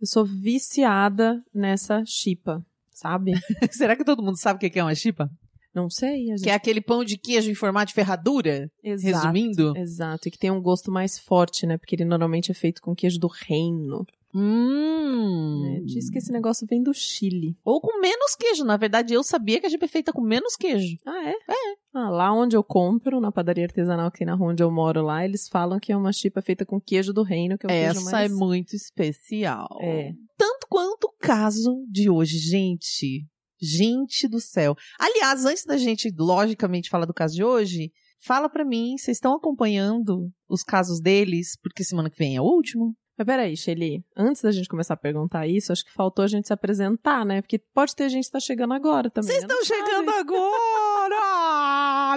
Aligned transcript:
Eu 0.00 0.06
sou 0.06 0.24
viciada 0.24 1.44
nessa 1.52 2.02
chipa, 2.06 2.64
sabe? 2.90 3.32
Será 3.70 3.94
que 3.94 4.04
todo 4.04 4.22
mundo 4.22 4.38
sabe 4.38 4.56
o 4.56 4.70
que 4.70 4.78
é 4.78 4.82
uma 4.82 4.94
chipa? 4.94 5.30
Não 5.74 5.88
sei. 5.88 6.30
A 6.32 6.36
gente... 6.36 6.42
Que 6.44 6.50
é 6.50 6.54
aquele 6.54 6.80
pão 6.80 7.04
de 7.04 7.16
queijo 7.16 7.50
em 7.50 7.54
formato 7.54 7.88
de 7.88 7.94
ferradura? 7.94 8.70
Exato, 8.82 9.26
Resumindo? 9.26 9.76
Exato. 9.76 10.26
E 10.26 10.30
que 10.30 10.38
tem 10.38 10.50
um 10.50 10.60
gosto 10.60 10.90
mais 10.90 11.18
forte, 11.18 11.66
né? 11.66 11.76
Porque 11.76 11.94
ele 11.94 12.04
normalmente 12.04 12.50
é 12.50 12.54
feito 12.54 12.82
com 12.82 12.94
queijo 12.94 13.18
do 13.18 13.28
reino. 13.28 14.06
Hum. 14.34 15.62
Né? 15.62 15.80
Diz 15.84 16.08
que 16.08 16.18
esse 16.18 16.32
negócio 16.32 16.66
vem 16.66 16.82
do 16.82 16.94
Chile. 16.94 17.56
Ou 17.64 17.80
com 17.80 18.00
menos 18.00 18.34
queijo. 18.36 18.64
Na 18.64 18.76
verdade, 18.76 19.12
eu 19.14 19.22
sabia 19.22 19.60
que 19.60 19.66
a 19.66 19.70
chipa 19.70 19.84
é 19.84 19.88
feita 19.88 20.12
com 20.12 20.20
menos 20.20 20.56
queijo. 20.56 20.96
Ah, 21.06 21.28
é? 21.28 21.32
É. 21.32 21.74
Ah, 21.94 22.08
lá 22.08 22.32
onde 22.32 22.56
eu 22.56 22.62
compro, 22.62 23.20
na 23.20 23.32
padaria 23.32 23.64
artesanal 23.64 24.06
aqui 24.06 24.24
na 24.24 24.34
rua 24.34 24.52
onde 24.52 24.62
eu 24.62 24.70
moro 24.70 25.02
lá, 25.02 25.24
eles 25.24 25.48
falam 25.48 25.80
que 25.80 25.92
é 25.92 25.96
uma 25.96 26.12
chipa 26.12 26.40
feita 26.40 26.64
com 26.64 26.80
queijo 26.80 27.12
do 27.12 27.22
reino, 27.22 27.58
que 27.58 27.66
é 27.66 27.68
o 27.68 27.72
Essa 27.72 27.94
queijo 27.94 28.10
mais... 28.10 28.30
é 28.30 28.34
muito 28.34 28.76
especial. 28.76 29.68
É. 29.80 30.12
Tanto 30.38 30.66
quanto 30.68 31.04
o 31.04 31.14
caso 31.18 31.84
de 31.90 32.08
hoje, 32.08 32.38
gente. 32.38 33.26
Gente 33.60 34.26
do 34.28 34.40
céu. 34.40 34.74
Aliás, 34.98 35.44
antes 35.44 35.64
da 35.64 35.76
gente, 35.76 36.10
logicamente, 36.16 36.88
falar 36.88 37.04
do 37.04 37.12
caso 37.12 37.34
de 37.34 37.44
hoje, 37.44 37.92
fala 38.24 38.48
pra 38.48 38.64
mim, 38.64 38.96
vocês 38.96 39.16
estão 39.16 39.34
acompanhando 39.34 40.30
os 40.48 40.62
casos 40.62 41.00
deles? 41.00 41.58
Porque 41.62 41.84
semana 41.84 42.08
que 42.08 42.16
vem 42.16 42.36
é 42.36 42.40
o 42.40 42.44
último. 42.44 42.94
Mas 43.20 43.26
peraí, 43.26 43.54
Shelly, 43.54 44.02
antes 44.16 44.40
da 44.40 44.50
gente 44.50 44.66
começar 44.66 44.94
a 44.94 44.96
perguntar 44.96 45.46
isso, 45.46 45.70
acho 45.70 45.84
que 45.84 45.92
faltou 45.92 46.24
a 46.24 46.26
gente 46.26 46.46
se 46.46 46.54
apresentar, 46.54 47.22
né? 47.26 47.42
Porque 47.42 47.58
pode 47.58 47.94
ter 47.94 48.08
gente 48.08 48.24
que 48.24 48.32
tá 48.32 48.40
chegando 48.40 48.72
agora 48.72 49.10
também. 49.10 49.30
Vocês 49.30 49.42
estão 49.42 49.62
chegando 49.62 50.08
agora! 50.08 51.20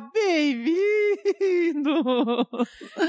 Bem-vindo! 0.16 1.92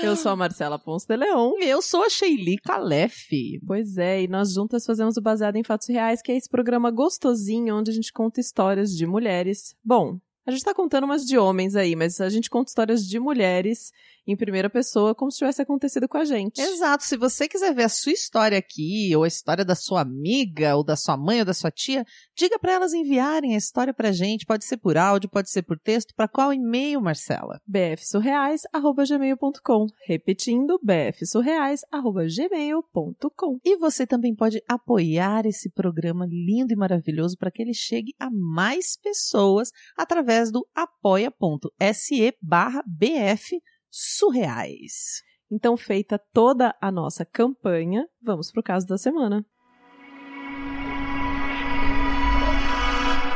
Eu 0.03 0.17
sou 0.17 0.33
a 0.33 0.37
Marcela 0.37 0.77
Ponce 0.77 1.07
de 1.07 1.17
Leon. 1.17 1.53
Eu 1.61 1.81
sou 1.81 2.03
a 2.03 2.11
Sheili 2.11 2.59
Calef. 2.59 3.31
Pois 3.65 3.97
é, 3.97 4.25
e 4.25 4.27
nós 4.29 4.55
juntas 4.55 4.85
fazemos 4.85 5.17
o 5.17 5.23
Baseado 5.23 5.55
em 5.55 5.63
Fatos 5.63 5.87
Reais, 5.87 6.21
que 6.21 6.33
é 6.33 6.37
esse 6.37 6.51
programa 6.51 6.91
gostosinho 6.91 7.77
onde 7.77 7.93
a 7.93 7.95
gente 7.95 8.13
conta 8.13 8.41
histórias 8.41 8.91
de 8.91 9.07
mulheres. 9.07 9.77
Bom, 9.85 10.19
a 10.47 10.51
gente 10.51 10.65
tá 10.65 10.75
contando 10.75 11.05
umas 11.05 11.25
de 11.25 11.39
homens 11.39 11.77
aí, 11.77 11.97
mas 11.97 12.21
a 12.21 12.29
gente 12.29 12.51
conta 12.51 12.71
histórias 12.71 13.07
de 13.07 13.19
mulheres 13.19 13.93
em 14.27 14.37
primeira 14.37 14.69
pessoa, 14.71 15.15
como 15.15 15.31
se 15.31 15.39
tivesse 15.39 15.63
acontecido 15.63 16.09
com 16.09 16.19
a 16.19 16.25
gente. 16.25 16.61
Exato. 16.61 17.05
Se 17.05 17.17
você 17.17 17.47
quiser 17.47 17.73
ver 17.75 17.85
a 17.85 17.89
sua 17.89 18.11
história 18.13 18.59
aqui, 18.59 19.15
ou 19.15 19.23
a 19.25 19.29
história 19.29 19.65
da 19.65 19.75
sua 19.75 20.01
amiga, 20.01 20.77
ou 20.77 20.85
da 20.85 20.97
sua 20.97 21.17
mãe, 21.17 21.39
ou 21.41 21.45
da 21.45 21.55
sua 21.55 21.71
tia, 21.71 22.05
diga 22.37 22.59
para 22.59 22.73
elas 22.73 22.93
enviarem 22.95 23.55
a 23.55 23.59
história 23.59 23.93
pra 23.93 24.11
gente. 24.13 24.47
Pode 24.47 24.65
ser 24.65 24.79
por 24.79 24.97
áudio, 24.97 25.29
pode 25.29 25.51
ser 25.51 25.63
por 25.63 25.79
texto. 25.79 26.15
Para 26.15 26.27
qual 26.27 26.51
e-mail, 26.53 27.01
Marcela? 27.01 27.61
bfsurreais.gmail.com 27.67 29.87
Repetindo, 30.07 30.81
bfsurreais.gmail.com 30.83 33.59
E 33.65 33.77
você 33.77 34.07
também 34.07 34.35
pode 34.35 34.63
apoiar 34.67 35.47
esse 35.47 35.71
programa 35.71 36.27
lindo 36.27 36.73
e 36.73 36.77
maravilhoso 36.77 37.37
para 37.37 37.51
que 37.51 37.61
ele 37.61 37.75
chegue 37.75 38.15
a 38.19 38.31
mais 38.31 38.97
pessoas 38.97 39.71
através 39.97 40.34
do 40.51 40.67
apoia.se 40.75 42.37
barra 42.41 42.83
bf 42.87 43.61
surreais. 43.91 45.23
Então, 45.51 45.77
feita 45.77 46.21
toda 46.33 46.75
a 46.81 46.91
nossa 46.91 47.25
campanha, 47.25 48.07
vamos 48.23 48.51
pro 48.51 48.63
caso 48.63 48.87
da 48.87 48.99
semana. 48.99 49.45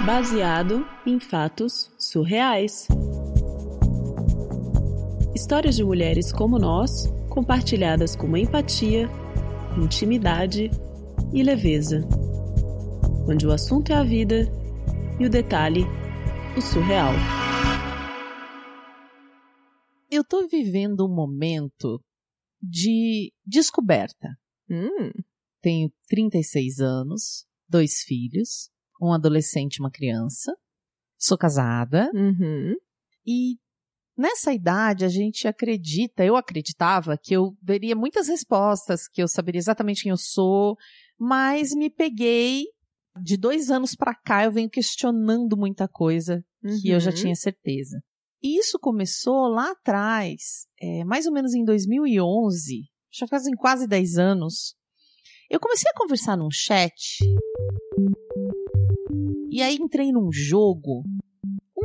Baseado 0.05 0.87
em 1.07 1.21
fatos 1.21 1.93
surreais. 1.99 2.89
Histórias 5.35 5.77
de 5.77 5.85
mulheres 5.85 6.33
como 6.33 6.59
nós, 6.59 7.07
compartilhadas 7.29 8.17
com 8.17 8.37
empatia, 8.37 9.09
intimidade 9.77 10.71
e 11.33 11.43
leveza. 11.43 12.01
Onde 13.29 13.47
o 13.47 13.53
assunto 13.53 13.93
é 13.93 13.97
a 13.97 14.03
vida 14.03 14.51
e 15.21 15.27
o 15.27 15.31
detalhe, 15.31 15.87
o 16.57 16.61
surreal. 16.61 17.13
Eu 20.11 20.25
tô 20.25 20.47
vivendo 20.47 21.07
um 21.07 21.15
momento 21.15 22.03
de 22.61 23.33
descoberta. 23.47 24.29
Hum, 24.71 25.11
Tenho 25.61 25.93
36 26.09 26.81
anos, 26.81 27.45
dois 27.69 28.03
filhos, 28.03 28.71
um 29.03 29.13
adolescente 29.13 29.77
e 29.77 29.81
uma 29.81 29.91
criança. 29.91 30.55
Sou 31.19 31.37
casada 31.37 32.11
uhum. 32.15 32.75
e 33.27 33.57
nessa 34.17 34.53
idade 34.53 35.05
a 35.05 35.09
gente 35.09 35.49
acredita, 35.49 36.25
eu 36.25 36.37
acreditava 36.37 37.19
que 37.19 37.35
eu 37.35 37.57
veria 37.61 37.97
muitas 37.97 38.29
respostas, 38.29 39.09
que 39.09 39.21
eu 39.21 39.27
saberia 39.27 39.59
exatamente 39.59 40.05
quem 40.05 40.11
eu 40.11 40.17
sou, 40.17 40.77
mas 41.19 41.75
me 41.75 41.91
peguei 41.91 42.67
de 43.23 43.37
dois 43.37 43.71
anos 43.71 43.95
pra 43.95 44.15
cá 44.15 44.45
eu 44.45 44.53
venho 44.53 44.69
questionando 44.71 45.57
muita 45.57 45.87
coisa 45.89 46.45
que 46.83 46.91
eu 46.91 46.99
já 47.01 47.11
Uhum. 47.11 47.17
tinha 47.17 47.35
certeza. 47.35 48.01
E 48.43 48.59
isso 48.59 48.79
começou 48.81 49.49
lá 49.49 49.71
atrás, 49.73 50.67
é, 50.81 51.05
mais 51.05 51.27
ou 51.27 51.33
menos 51.33 51.55
em 51.55 51.65
2011, 51.65 52.85
já 53.13 53.27
fazem 53.27 53.55
quase 53.55 53.87
10 53.87 54.17
anos. 54.19 54.75
Eu 55.51 55.59
comecei 55.59 55.91
a 55.91 55.95
conversar 55.99 56.37
num 56.37 56.51
chat. 56.51 57.19
E 59.51 59.63
aí 59.63 59.77
entrei 59.77 60.13
num 60.13 60.31
jogo. 60.31 61.03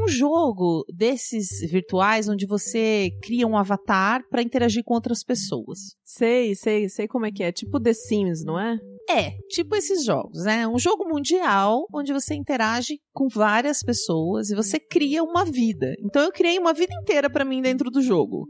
Um 0.03 0.07
jogo 0.09 0.83
desses 0.93 1.47
virtuais 1.71 2.27
onde 2.27 2.45
você 2.45 3.09
cria 3.21 3.47
um 3.47 3.57
avatar 3.57 4.21
para 4.29 4.41
interagir 4.41 4.83
com 4.83 4.93
outras 4.93 5.23
pessoas. 5.23 5.95
Sei, 6.03 6.53
sei, 6.55 6.89
sei 6.89 7.07
como 7.07 7.25
é 7.25 7.31
que 7.31 7.41
é. 7.41 7.53
Tipo 7.53 7.79
The 7.79 7.93
Sims, 7.93 8.43
não 8.43 8.59
é? 8.59 8.77
É, 9.09 9.31
tipo 9.47 9.73
esses 9.77 10.03
jogos, 10.03 10.43
né? 10.43 10.67
Um 10.67 10.77
jogo 10.77 11.07
mundial 11.07 11.85
onde 11.93 12.11
você 12.11 12.35
interage 12.35 12.99
com 13.13 13.29
várias 13.29 13.81
pessoas 13.81 14.49
e 14.49 14.55
você 14.55 14.77
cria 14.77 15.23
uma 15.23 15.45
vida. 15.45 15.93
Então 15.99 16.21
eu 16.21 16.33
criei 16.33 16.59
uma 16.59 16.73
vida 16.73 16.93
inteira 17.01 17.29
pra 17.29 17.45
mim 17.45 17.61
dentro 17.61 17.89
do 17.89 18.01
jogo. 18.01 18.45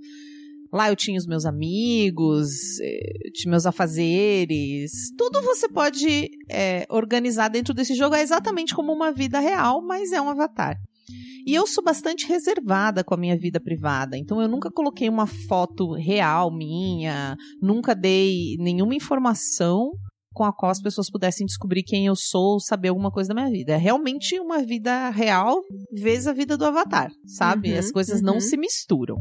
Lá 0.74 0.90
eu 0.90 0.96
tinha 0.96 1.20
os 1.20 1.28
meus 1.28 1.46
amigos, 1.46 2.80
eh, 2.82 3.30
tinha 3.36 3.52
meus 3.52 3.68
afazeres. 3.68 4.92
Tudo 5.16 5.40
você 5.44 5.70
pode 5.70 6.32
eh, 6.50 6.88
organizar 6.90 7.48
dentro 7.48 7.76
desse 7.76 7.94
jogo. 7.94 8.16
É 8.16 8.24
exatamente 8.24 8.74
como 8.74 8.92
uma 8.92 9.12
vida 9.12 9.40
real, 9.40 9.86
mas 9.86 10.12
é 10.12 10.20
um 10.20 10.30
avatar. 10.30 10.76
E 11.46 11.54
eu 11.54 11.68
sou 11.68 11.84
bastante 11.84 12.26
reservada 12.28 13.04
com 13.04 13.14
a 13.14 13.18
minha 13.18 13.38
vida 13.38 13.60
privada. 13.60 14.18
Então 14.18 14.42
eu 14.42 14.48
nunca 14.48 14.72
coloquei 14.72 15.10
uma 15.10 15.28
foto 15.28 15.94
real 15.94 16.52
minha, 16.56 17.36
nunca 17.62 17.94
dei 17.94 18.56
nenhuma 18.60 18.96
informação 18.96 19.92
com 20.34 20.44
a 20.44 20.52
qual 20.52 20.72
as 20.72 20.82
pessoas 20.82 21.12
pudessem 21.12 21.46
descobrir 21.46 21.84
quem 21.84 22.08
eu 22.08 22.16
sou, 22.16 22.60
saber 22.60 22.90
alguma 22.90 23.12
coisa 23.12 23.30
da 23.30 23.36
minha 23.36 23.52
vida. 23.52 23.74
É 23.74 23.78
realmente 23.78 24.40
uma 24.40 24.64
vida 24.64 25.10
real, 25.10 25.62
vezes 25.92 26.28
a 26.28 26.34
vida 26.34 26.58
do 26.58 26.66
avatar, 26.66 27.12
sabe? 27.26 27.74
Uhum, 27.74 27.80
As 27.80 27.92
coisas 27.92 28.20
uhum. 28.20 28.26
não 28.26 28.40
se 28.40 28.58
misturam. 28.58 29.16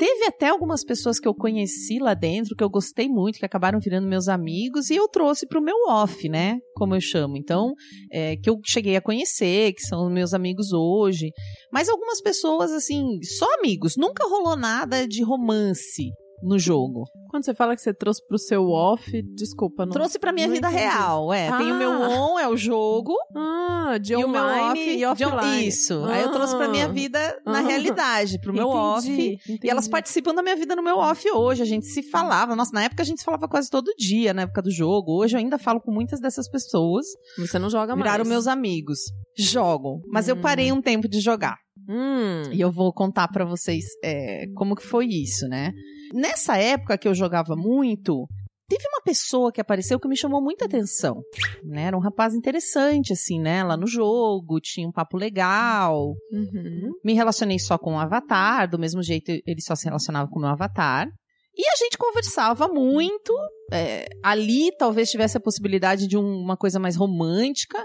Teve 0.00 0.24
até 0.24 0.48
algumas 0.48 0.82
pessoas 0.82 1.20
que 1.20 1.28
eu 1.28 1.34
conheci 1.34 1.98
lá 1.98 2.14
dentro, 2.14 2.56
que 2.56 2.64
eu 2.64 2.70
gostei 2.70 3.06
muito, 3.06 3.38
que 3.38 3.44
acabaram 3.44 3.78
virando 3.78 4.08
meus 4.08 4.28
amigos, 4.28 4.88
e 4.88 4.96
eu 4.96 5.06
trouxe 5.06 5.46
pro 5.46 5.60
meu 5.60 5.76
off, 5.90 6.26
né? 6.26 6.58
Como 6.74 6.94
eu 6.94 7.02
chamo. 7.02 7.36
Então, 7.36 7.74
é, 8.10 8.34
que 8.34 8.48
eu 8.48 8.58
cheguei 8.64 8.96
a 8.96 9.02
conhecer, 9.02 9.74
que 9.74 9.82
são 9.82 10.08
meus 10.08 10.32
amigos 10.32 10.72
hoje. 10.72 11.30
Mas 11.70 11.86
algumas 11.90 12.22
pessoas, 12.22 12.72
assim, 12.72 13.22
só 13.22 13.46
amigos. 13.58 13.98
Nunca 13.98 14.26
rolou 14.26 14.56
nada 14.56 15.06
de 15.06 15.22
romance 15.22 16.10
no 16.42 16.58
jogo. 16.58 17.04
Quando 17.30 17.44
você 17.44 17.54
fala 17.54 17.76
que 17.76 17.82
você 17.82 17.94
trouxe 17.94 18.26
pro 18.26 18.38
seu 18.38 18.68
off, 18.70 19.22
desculpa, 19.34 19.84
não. 19.86 19.92
Trouxe 19.92 20.18
pra 20.18 20.32
minha 20.32 20.48
vida 20.48 20.68
entendi. 20.68 20.82
real, 20.82 21.32
é. 21.32 21.48
Tem 21.56 21.70
o 21.70 21.74
meu 21.78 21.92
Ah. 21.92 22.08
on, 22.08 22.38
é 22.38 22.48
o 22.48 22.56
jogo, 22.56 23.14
Ah, 23.36 23.98
de 23.98 24.12
e 24.14 24.16
o 24.16 24.28
meu 24.28 24.40
online 24.42 25.04
off 25.06 25.20
e 25.22 25.26
offline. 25.26 25.66
Isso. 25.68 26.04
Aí 26.06 26.22
eu 26.22 26.32
trouxe 26.32 26.56
pra 26.56 26.68
minha 26.68 26.86
Ah. 26.86 26.88
vida 26.88 27.40
na 27.46 27.58
Ah. 27.58 27.62
realidade, 27.62 28.40
pro 28.40 28.52
meu 28.52 28.68
off. 28.68 29.08
Entendi, 29.08 29.38
E 29.62 29.70
elas 29.70 29.84
entendi. 29.84 29.90
participam 29.92 30.34
da 30.34 30.42
minha 30.42 30.56
vida 30.56 30.74
no 30.74 30.82
meu 30.82 30.96
off 30.96 31.30
hoje. 31.30 31.62
A 31.62 31.66
gente 31.66 31.86
se 31.86 32.02
falava. 32.02 32.56
Nossa, 32.56 32.72
na 32.72 32.84
época 32.84 33.02
a 33.02 33.06
gente 33.06 33.18
se 33.18 33.24
falava 33.24 33.46
quase 33.48 33.70
todo 33.70 33.92
dia, 33.96 34.34
na 34.34 34.42
época 34.42 34.62
do 34.62 34.70
jogo. 34.70 35.20
Hoje 35.22 35.36
eu 35.36 35.38
ainda 35.38 35.58
falo 35.58 35.80
com 35.80 35.92
muitas 35.92 36.20
dessas 36.20 36.48
pessoas. 36.50 37.06
Você 37.38 37.58
não 37.58 37.70
joga 37.70 37.94
mais. 37.94 38.02
Viraram 38.10 38.24
meus 38.28 38.46
amigos. 38.46 38.98
Jogo. 39.38 40.00
Mas 40.12 40.26
eu 40.28 40.34
Hum. 40.36 40.40
parei 40.40 40.72
um 40.72 40.82
tempo 40.82 41.08
de 41.08 41.20
jogar. 41.20 41.56
Hum. 41.88 42.42
E 42.52 42.60
eu 42.60 42.70
vou 42.70 42.92
contar 42.92 43.28
pra 43.28 43.44
vocês 43.44 43.84
é, 44.04 44.44
como 44.56 44.74
que 44.76 44.82
foi 44.84 45.06
isso, 45.06 45.48
né? 45.48 45.72
Nessa 46.12 46.56
época 46.56 46.98
que 46.98 47.06
eu 47.08 47.14
jogava 47.14 47.54
muito, 47.56 48.26
teve 48.68 48.84
uma 48.88 49.02
pessoa 49.02 49.50
que 49.52 49.60
apareceu 49.60 49.98
que 49.98 50.08
me 50.08 50.16
chamou 50.16 50.42
muita 50.42 50.64
atenção. 50.64 51.20
Né? 51.64 51.84
Era 51.84 51.96
um 51.96 52.00
rapaz 52.00 52.34
interessante, 52.34 53.12
assim, 53.12 53.40
né? 53.40 53.62
Lá 53.64 53.76
no 53.76 53.86
jogo, 53.86 54.60
tinha 54.60 54.88
um 54.88 54.92
papo 54.92 55.16
legal. 55.16 56.14
Uhum. 56.32 56.90
Me 57.04 57.14
relacionei 57.14 57.58
só 57.58 57.76
com 57.78 57.94
o 57.94 57.98
avatar, 57.98 58.68
do 58.68 58.78
mesmo 58.78 59.02
jeito 59.02 59.30
ele 59.30 59.60
só 59.60 59.74
se 59.74 59.84
relacionava 59.86 60.28
com 60.30 60.38
o 60.38 60.42
meu 60.42 60.50
avatar. 60.50 61.08
E 61.56 61.66
a 61.68 61.76
gente 61.76 61.98
conversava 61.98 62.68
muito. 62.68 63.32
é, 63.72 64.06
ali 64.22 64.70
talvez 64.78 65.08
tivesse 65.10 65.36
a 65.36 65.40
possibilidade 65.40 66.08
de 66.08 66.16
um- 66.16 66.40
uma 66.42 66.56
coisa 66.56 66.78
mais 66.80 66.96
romântica. 66.96 67.84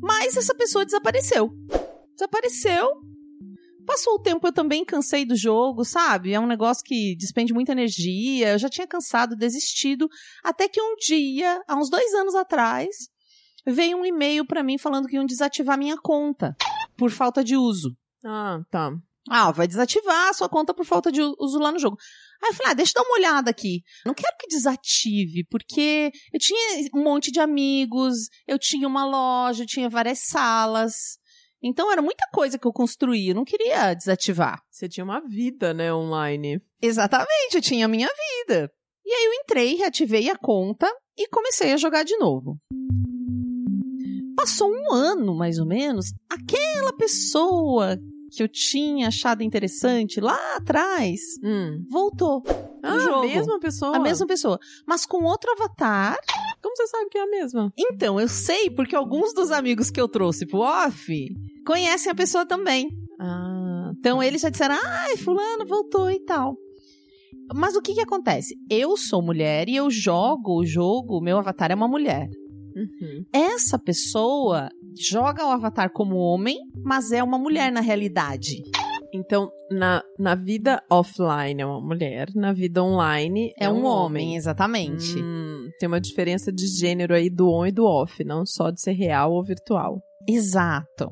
Mas 0.00 0.36
essa 0.36 0.54
pessoa 0.54 0.84
desapareceu. 0.86 1.50
Desapareceu. 2.14 2.88
Passou 3.86 4.14
o 4.14 4.18
tempo, 4.18 4.46
eu 4.46 4.52
também 4.52 4.84
cansei 4.84 5.24
do 5.24 5.36
jogo, 5.36 5.84
sabe? 5.84 6.32
É 6.32 6.40
um 6.40 6.46
negócio 6.46 6.82
que 6.84 7.14
despende 7.16 7.54
muita 7.54 7.72
energia. 7.72 8.50
Eu 8.50 8.58
já 8.58 8.68
tinha 8.68 8.86
cansado, 8.86 9.36
desistido. 9.36 10.08
Até 10.42 10.68
que 10.68 10.82
um 10.82 10.96
dia, 10.96 11.62
há 11.68 11.76
uns 11.76 11.88
dois 11.88 12.12
anos 12.14 12.34
atrás, 12.34 13.08
veio 13.64 13.96
um 13.96 14.04
e-mail 14.04 14.44
para 14.44 14.62
mim 14.62 14.76
falando 14.76 15.06
que 15.06 15.14
iam 15.14 15.24
desativar 15.24 15.78
minha 15.78 15.96
conta 15.96 16.56
por 16.96 17.10
falta 17.10 17.44
de 17.44 17.56
uso. 17.56 17.96
Ah, 18.24 18.60
tá. 18.70 18.92
Ah, 19.28 19.50
vai 19.50 19.66
desativar 19.66 20.28
a 20.28 20.32
sua 20.32 20.48
conta 20.48 20.72
por 20.74 20.84
falta 20.84 21.10
de 21.10 21.20
uso 21.20 21.58
lá 21.58 21.72
no 21.72 21.78
jogo. 21.78 21.96
Aí 22.42 22.50
eu 22.50 22.54
falei, 22.54 22.72
ah, 22.72 22.74
deixa 22.74 22.92
eu 22.94 23.02
dar 23.02 23.08
uma 23.08 23.18
olhada 23.18 23.50
aqui. 23.50 23.82
Não 24.04 24.14
quero 24.14 24.36
que 24.38 24.46
desative, 24.48 25.44
porque 25.50 26.12
eu 26.32 26.38
tinha 26.38 26.88
um 26.94 27.02
monte 27.02 27.32
de 27.32 27.40
amigos, 27.40 28.28
eu 28.46 28.58
tinha 28.58 28.86
uma 28.86 29.04
loja, 29.04 29.62
eu 29.62 29.66
tinha 29.66 29.88
várias 29.88 30.20
salas. 30.26 31.18
Então 31.62 31.90
era 31.90 32.02
muita 32.02 32.28
coisa 32.32 32.58
que 32.58 32.66
eu 32.66 32.72
construí, 32.72 33.28
eu 33.28 33.34
não 33.34 33.44
queria 33.44 33.94
desativar. 33.94 34.60
Você 34.70 34.88
tinha 34.88 35.04
uma 35.04 35.20
vida, 35.20 35.72
né, 35.74 35.92
online. 35.92 36.60
Exatamente, 36.80 37.54
eu 37.54 37.60
tinha 37.62 37.86
a 37.86 37.88
minha 37.88 38.08
vida. 38.08 38.70
E 39.04 39.10
aí 39.12 39.24
eu 39.24 39.32
entrei, 39.34 39.74
reativei 39.74 40.28
a 40.30 40.36
conta 40.36 40.90
e 41.16 41.28
comecei 41.28 41.72
a 41.72 41.76
jogar 41.76 42.04
de 42.04 42.16
novo. 42.18 42.58
Passou 44.36 44.70
um 44.70 44.92
ano, 44.92 45.34
mais 45.34 45.58
ou 45.58 45.66
menos, 45.66 46.12
aquela 46.30 46.92
pessoa 46.96 47.98
que 48.30 48.42
eu 48.42 48.48
tinha 48.48 49.08
achado 49.08 49.42
interessante 49.42 50.20
lá 50.20 50.38
atrás 50.56 51.20
Hum. 51.42 51.84
voltou. 51.88 52.42
Ah, 52.86 52.94
no 52.94 53.00
jogo. 53.00 53.18
a 53.18 53.26
mesma 53.26 53.60
pessoa? 53.60 53.96
A 53.96 54.00
mesma 54.00 54.26
pessoa, 54.26 54.58
mas 54.86 55.04
com 55.06 55.24
outro 55.24 55.50
avatar. 55.52 56.16
Como 56.62 56.74
você 56.76 56.86
sabe 56.86 57.08
que 57.10 57.18
é 57.18 57.22
a 57.22 57.26
mesma? 57.26 57.72
Então, 57.78 58.18
eu 58.20 58.28
sei 58.28 58.70
porque 58.70 58.96
alguns 58.96 59.32
dos 59.34 59.50
amigos 59.50 59.90
que 59.90 60.00
eu 60.00 60.08
trouxe 60.08 60.46
pro 60.46 60.60
off 60.60 61.28
conhecem 61.66 62.10
a 62.10 62.14
pessoa 62.14 62.44
também. 62.46 62.88
Ah, 63.20 63.90
Então 63.98 64.22
eles 64.22 64.40
já 64.42 64.48
disseram: 64.50 64.76
ai, 64.82 65.16
fulano 65.16 65.66
voltou 65.66 66.10
e 66.10 66.20
tal. 66.24 66.56
Mas 67.54 67.76
o 67.76 67.80
que 67.82 67.94
que 67.94 68.00
acontece? 68.00 68.54
Eu 68.68 68.96
sou 68.96 69.22
mulher 69.22 69.68
e 69.68 69.76
eu 69.76 69.88
jogo 69.90 70.58
o 70.60 70.66
jogo, 70.66 71.20
meu 71.20 71.38
avatar 71.38 71.70
é 71.70 71.74
uma 71.74 71.86
mulher. 71.88 72.28
uhum. 72.74 73.24
Essa 73.32 73.78
pessoa 73.78 74.68
joga 74.98 75.46
o 75.46 75.50
avatar 75.50 75.90
como 75.92 76.16
homem, 76.16 76.58
mas 76.84 77.12
é 77.12 77.22
uma 77.22 77.38
mulher 77.38 77.70
na 77.70 77.80
realidade. 77.80 78.62
Então, 79.16 79.50
na, 79.70 80.02
na 80.18 80.34
vida 80.34 80.82
offline 80.90 81.60
é 81.60 81.66
uma 81.66 81.80
mulher, 81.80 82.28
na 82.34 82.52
vida 82.52 82.82
online 82.82 83.52
É, 83.58 83.68
um, 83.68 83.84
homem, 83.84 84.36
exatamente. 84.36 85.18
Hum, 85.18 85.68
tem 85.78 85.86
uma 85.88 86.00
diferença 86.00 86.52
de 86.52 86.66
gênero 86.66 87.14
aí 87.14 87.28
do 87.30 87.48
on 87.50 87.66
e 87.66 87.72
do 87.72 87.84
off, 87.84 88.22
não 88.24 88.44
só 88.46 88.70
de 88.70 88.80
ser 88.80 88.92
real 88.92 89.32
ou 89.32 89.42
virtual. 89.44 90.00
Exato. 90.28 91.10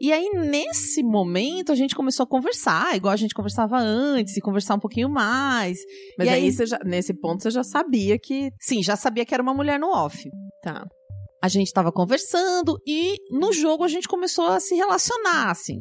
E 0.00 0.12
aí, 0.12 0.28
nesse 0.34 1.02
momento, 1.02 1.72
a 1.72 1.74
gente 1.74 1.94
começou 1.94 2.24
a 2.24 2.26
conversar, 2.26 2.94
igual 2.96 3.12
a 3.12 3.16
gente 3.16 3.34
conversava 3.34 3.78
antes, 3.78 4.36
e 4.36 4.40
conversar 4.42 4.74
um 4.74 4.78
pouquinho 4.80 5.08
mais. 5.08 5.78
Mas 6.18 6.26
E 6.28 6.30
aí, 6.30 6.44
aí- 6.44 6.52
você 6.52 6.66
já, 6.66 6.78
nesse 6.84 7.14
ponto 7.14 7.42
você 7.42 7.50
já 7.50 7.62
sabia 7.64 8.18
que. 8.18 8.50
Sim, 8.60 8.82
já 8.82 8.94
sabia 8.96 9.24
que 9.24 9.32
era 9.32 9.42
uma 9.42 9.54
mulher 9.54 9.78
no 9.80 9.88
off. 9.88 10.28
Tá. 10.62 10.84
A 11.46 11.48
gente 11.48 11.72
tava 11.72 11.92
conversando 11.92 12.76
e 12.84 13.14
no 13.30 13.52
jogo 13.52 13.84
a 13.84 13.88
gente 13.88 14.08
começou 14.08 14.46
a 14.48 14.58
se 14.58 14.74
relacionar, 14.74 15.48
assim. 15.52 15.78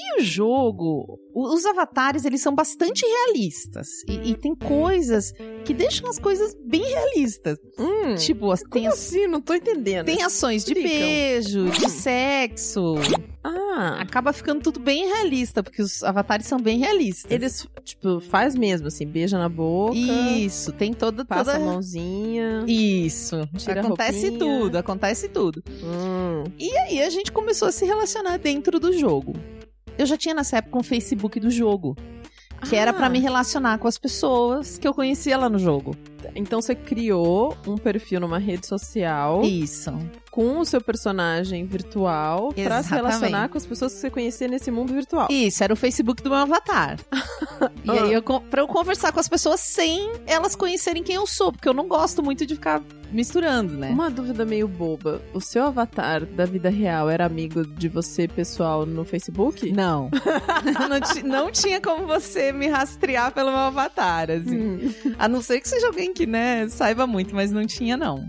E 0.00 0.20
o 0.20 0.24
jogo, 0.24 1.18
os 1.34 1.66
avatares, 1.66 2.24
eles 2.24 2.40
são 2.40 2.54
bastante 2.54 3.04
realistas. 3.04 3.88
E, 4.08 4.30
e 4.30 4.36
tem 4.36 4.54
coisas 4.54 5.32
que 5.64 5.74
deixam 5.74 6.08
as 6.08 6.16
coisas 6.20 6.54
bem 6.64 6.82
realistas. 6.84 7.58
Hum, 7.76 8.14
Tipo, 8.14 8.52
as- 8.52 8.62
como 8.62 8.86
as- 8.86 8.94
assim? 8.94 9.26
Não 9.26 9.40
tô 9.40 9.52
entendendo. 9.54 10.06
tem 10.06 10.22
ações 10.22 10.64
de 10.64 10.74
Explicam. 10.74 11.00
beijo, 11.00 11.70
de 11.70 11.90
sexo. 11.90 12.94
Ah, 13.50 13.96
Acaba 14.00 14.32
ficando 14.32 14.60
tudo 14.62 14.78
bem 14.80 15.06
realista, 15.06 15.62
porque 15.62 15.80
os 15.80 16.02
avatares 16.02 16.46
são 16.46 16.60
bem 16.60 16.78
realistas. 16.78 17.30
eles, 17.30 17.66
tipo, 17.84 18.20
faz 18.20 18.54
mesmo, 18.54 18.88
assim, 18.88 19.06
beija 19.06 19.38
na 19.38 19.48
boca, 19.48 19.96
Isso, 19.96 20.72
tem 20.72 20.92
toda, 20.92 21.24
passa 21.24 21.52
toda... 21.52 21.56
a 21.56 21.60
mãozinha. 21.66 22.64
Isso, 22.66 23.36
acontece 23.76 24.32
tudo, 24.32 24.76
acontece 24.76 25.28
tudo. 25.28 25.62
Hum, 25.82 26.44
E 26.58 26.76
aí 26.78 27.02
a 27.02 27.10
gente 27.10 27.32
começou 27.32 27.68
a 27.68 27.72
se 27.72 27.84
relacionar 27.84 28.36
dentro 28.38 28.78
do 28.78 28.92
jogo. 28.92 29.32
Eu 29.96 30.06
já 30.06 30.16
tinha 30.16 30.34
nessa 30.34 30.58
época 30.58 30.78
um 30.78 30.82
Facebook 30.82 31.40
do 31.40 31.50
jogo, 31.50 31.96
que 32.68 32.76
era 32.76 32.90
Ah. 32.90 32.94
pra 32.94 33.08
me 33.08 33.18
relacionar 33.18 33.78
com 33.78 33.88
as 33.88 33.98
pessoas 33.98 34.76
que 34.78 34.86
eu 34.86 34.94
conhecia 34.94 35.36
lá 35.38 35.48
no 35.48 35.58
jogo. 35.58 35.96
Então 36.34 36.60
você 36.60 36.74
criou 36.74 37.56
um 37.66 37.76
perfil 37.76 38.20
numa 38.20 38.38
rede 38.38 38.66
social 38.66 39.42
Isso. 39.42 39.92
com 40.30 40.58
o 40.58 40.64
seu 40.64 40.80
personagem 40.80 41.64
virtual 41.64 42.52
pra 42.52 42.82
se 42.82 42.90
relacionar 42.90 43.48
com 43.48 43.58
as 43.58 43.66
pessoas 43.66 43.94
que 43.94 44.00
você 44.00 44.10
conhecia 44.10 44.48
nesse 44.48 44.70
mundo 44.70 44.92
virtual. 44.92 45.28
Isso, 45.30 45.62
era 45.62 45.72
o 45.72 45.76
Facebook 45.76 46.22
do 46.22 46.30
meu 46.30 46.38
avatar. 46.38 46.98
e 47.84 47.90
aí, 47.90 48.12
eu, 48.12 48.22
pra 48.22 48.62
eu 48.62 48.68
conversar 48.68 49.12
com 49.12 49.20
as 49.20 49.28
pessoas 49.28 49.60
sem 49.60 50.12
elas 50.26 50.54
conhecerem 50.54 51.02
quem 51.02 51.16
eu 51.16 51.26
sou, 51.26 51.52
porque 51.52 51.68
eu 51.68 51.74
não 51.74 51.88
gosto 51.88 52.22
muito 52.22 52.46
de 52.46 52.54
ficar 52.54 52.82
misturando, 53.10 53.74
né? 53.74 53.90
Uma 53.90 54.10
dúvida 54.10 54.44
meio 54.44 54.68
boba. 54.68 55.20
O 55.32 55.40
seu 55.40 55.64
avatar 55.64 56.24
da 56.24 56.44
vida 56.44 56.68
real 56.68 57.08
era 57.08 57.24
amigo 57.24 57.66
de 57.66 57.88
você, 57.88 58.28
pessoal, 58.28 58.84
no 58.84 59.04
Facebook? 59.04 59.70
Não. 59.72 60.10
não, 61.24 61.28
não 61.28 61.50
tinha 61.50 61.80
como 61.80 62.06
você 62.06 62.52
me 62.52 62.68
rastrear 62.68 63.32
pelo 63.32 63.50
meu 63.50 63.60
avatar, 63.60 64.30
assim. 64.30 64.58
Hum. 64.58 65.14
A 65.18 65.28
não 65.28 65.42
ser 65.42 65.60
que 65.60 65.68
seja 65.68 65.86
alguém 65.86 66.07
que, 66.12 66.26
né, 66.26 66.68
saiba 66.68 67.06
muito, 67.06 67.34
mas 67.34 67.50
não 67.50 67.66
tinha, 67.66 67.96
não. 67.96 68.26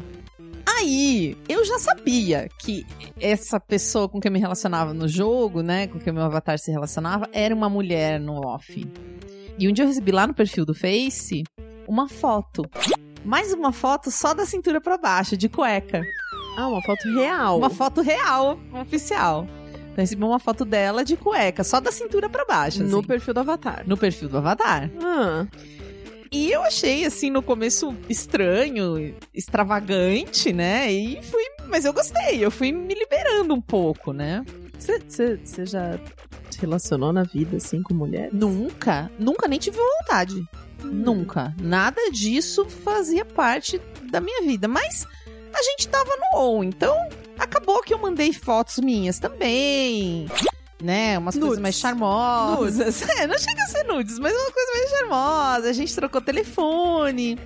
Aí, 0.77 1.35
eu 1.47 1.65
já 1.65 1.79
sabia 1.79 2.47
que 2.59 2.85
essa 3.19 3.59
pessoa 3.59 4.07
com 4.07 4.19
quem 4.19 4.29
eu 4.29 4.33
me 4.33 4.39
relacionava 4.39 4.93
no 4.93 5.07
jogo, 5.07 5.61
né, 5.61 5.87
com 5.87 5.99
quem 5.99 6.11
o 6.11 6.15
meu 6.15 6.23
avatar 6.23 6.57
se 6.59 6.71
relacionava, 6.71 7.27
era 7.33 7.53
uma 7.53 7.69
mulher 7.69 8.19
no 8.19 8.45
off. 8.45 8.85
E 9.57 9.67
um 9.67 9.73
dia 9.73 9.83
eu 9.83 9.89
recebi 9.89 10.11
lá 10.11 10.25
no 10.25 10.33
perfil 10.33 10.65
do 10.65 10.73
Face 10.73 11.43
uma 11.87 12.07
foto. 12.07 12.63
Mais 13.25 13.51
uma 13.51 13.73
foto 13.73 14.09
só 14.09 14.33
da 14.33 14.45
cintura 14.45 14.79
pra 14.79 14.97
baixo, 14.97 15.35
de 15.35 15.49
cueca. 15.49 16.01
Ah, 16.57 16.67
uma 16.67 16.81
foto 16.81 17.13
real. 17.13 17.57
Uma 17.57 17.69
foto 17.69 18.01
real, 18.01 18.59
oficial. 18.81 19.47
Então, 19.91 19.95
recebi 19.97 20.23
uma 20.23 20.39
foto 20.39 20.63
dela 20.63 21.03
de 21.03 21.17
cueca, 21.17 21.63
só 21.63 21.79
da 21.79 21.91
cintura 21.91 22.29
pra 22.29 22.45
baixo. 22.45 22.83
no 22.83 22.99
assim, 22.99 23.07
perfil 23.07 23.33
do 23.33 23.39
avatar. 23.41 23.83
no 23.85 23.97
perfil 23.97 24.29
do 24.29 24.37
avatar. 24.37 24.89
Ah, 25.03 25.45
E 26.31 26.51
eu 26.51 26.61
achei, 26.63 27.05
assim, 27.05 27.29
no 27.29 27.41
começo 27.41 27.95
estranho, 28.07 29.15
extravagante, 29.33 30.53
né? 30.53 30.91
E 30.91 31.21
fui. 31.23 31.43
Mas 31.67 31.85
eu 31.85 31.93
gostei, 31.93 32.43
eu 32.43 32.49
fui 32.49 32.71
me 32.71 32.93
liberando 32.93 33.53
um 33.53 33.61
pouco, 33.61 34.11
né? 34.11 34.43
você 34.79 35.65
já 35.65 35.99
se 36.49 36.59
relacionou 36.59 37.11
na 37.11 37.23
vida, 37.23 37.57
assim, 37.57 37.83
com 37.83 37.93
mulheres? 37.93 38.31
Nunca, 38.33 39.11
nunca 39.19 39.47
nem 39.47 39.59
tive 39.59 39.77
vontade. 39.77 40.41
Nunca. 40.83 41.53
Nada 41.61 42.09
disso 42.11 42.65
fazia 42.65 43.25
parte 43.25 43.79
da 44.09 44.21
minha 44.21 44.41
vida. 44.43 44.67
Mas 44.67 45.05
a 45.53 45.61
gente 45.61 45.87
tava 45.89 46.11
no 46.15 46.39
on, 46.39 46.63
então 46.63 46.95
acabou 47.37 47.81
que 47.81 47.93
eu 47.93 47.99
mandei 47.99 48.31
fotos 48.33 48.77
minhas 48.79 49.19
também. 49.19 50.27
Né? 50.81 51.17
Umas 51.17 51.35
Nudes. 51.35 51.47
coisas 51.47 51.61
mais 51.61 51.75
charmosas. 51.75 53.01
É, 53.19 53.27
não 53.27 53.37
chega 53.37 53.61
a 53.63 53.67
ser 53.67 53.83
nudes, 53.83 54.17
mas 54.19 54.33
uma 54.33 54.51
coisa 54.51 54.71
mais 54.73 54.89
charmosa. 54.91 55.69
A 55.69 55.73
gente 55.73 55.93
trocou 55.93 56.21
telefone. 56.21 57.37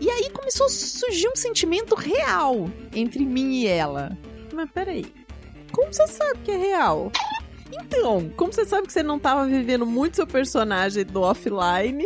E 0.00 0.10
aí 0.10 0.28
começou 0.30 0.66
a 0.66 0.68
surgir 0.68 1.28
um 1.28 1.36
sentimento 1.36 1.94
real 1.94 2.68
entre 2.94 3.24
mim 3.24 3.54
e 3.60 3.66
ela. 3.66 4.16
Mas 4.52 4.68
peraí. 4.70 5.06
Como 5.72 5.92
você 5.92 6.06
sabe 6.06 6.40
que 6.44 6.50
é 6.50 6.56
real? 6.56 7.10
Então, 7.72 8.28
Como 8.36 8.52
você 8.52 8.66
sabe 8.66 8.86
que 8.86 8.92
você 8.92 9.02
não 9.02 9.18
tava 9.18 9.46
vivendo 9.46 9.86
muito 9.86 10.16
seu 10.16 10.26
personagem 10.26 11.04
do 11.04 11.22
offline? 11.22 12.04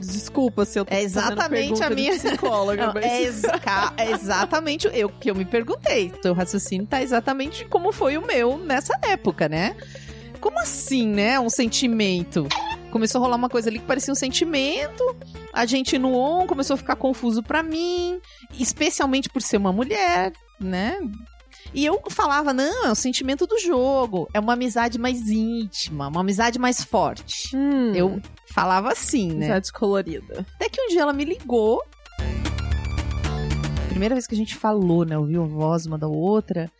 Desculpa 0.00 0.64
se 0.64 0.78
eu 0.80 0.84
tô 0.84 0.92
É 0.92 1.02
exatamente 1.02 1.80
a 1.84 1.88
minha- 1.90 2.12
psicóloga, 2.14 2.86
Não, 2.88 2.94
mas... 2.94 3.04
é, 3.04 3.22
exa- 3.22 3.92
é 3.96 4.10
exatamente 4.10 4.88
o 4.88 5.08
que 5.08 5.30
eu 5.30 5.34
me 5.36 5.44
perguntei. 5.44 6.10
Teu 6.10 6.34
raciocínio 6.34 6.86
tá 6.86 7.00
exatamente 7.00 7.64
como 7.66 7.92
foi 7.92 8.16
o 8.18 8.26
meu 8.26 8.58
nessa 8.58 8.98
época, 9.02 9.48
né? 9.48 9.76
Como 10.44 10.60
assim, 10.60 11.08
né? 11.08 11.40
Um 11.40 11.48
sentimento. 11.48 12.46
Começou 12.90 13.18
a 13.18 13.24
rolar 13.24 13.36
uma 13.36 13.48
coisa 13.48 13.70
ali 13.70 13.78
que 13.78 13.86
parecia 13.86 14.12
um 14.12 14.14
sentimento. 14.14 15.02
A 15.54 15.64
gente 15.64 15.98
no 15.98 16.14
on 16.14 16.46
começou 16.46 16.74
a 16.74 16.76
ficar 16.76 16.96
confuso 16.96 17.42
pra 17.42 17.62
mim, 17.62 18.20
especialmente 18.58 19.30
por 19.30 19.40
ser 19.40 19.56
uma 19.56 19.72
mulher, 19.72 20.34
né? 20.60 20.98
E 21.72 21.82
eu 21.82 21.98
falava, 22.10 22.52
não, 22.52 22.84
é 22.84 22.90
o 22.90 22.94
sentimento 22.94 23.46
do 23.46 23.58
jogo, 23.58 24.28
é 24.34 24.38
uma 24.38 24.52
amizade 24.52 24.98
mais 24.98 25.30
íntima, 25.30 26.08
uma 26.08 26.20
amizade 26.20 26.58
mais 26.58 26.84
forte. 26.84 27.56
Hum, 27.56 27.94
Eu 27.94 28.20
falava 28.52 28.92
assim, 28.92 29.28
né? 29.28 29.46
Amizade 29.46 29.72
colorida. 29.72 30.44
Até 30.56 30.68
que 30.68 30.78
um 30.78 30.88
dia 30.88 31.00
ela 31.00 31.14
me 31.14 31.24
ligou. 31.24 31.82
Primeira 33.88 34.14
vez 34.14 34.26
que 34.26 34.34
a 34.34 34.38
gente 34.38 34.54
falou, 34.56 35.06
né? 35.06 35.16
Ouviu 35.16 35.42
a 35.42 35.46
voz 35.46 35.86
uma 35.86 35.96
da 35.96 36.06
outra. 36.06 36.70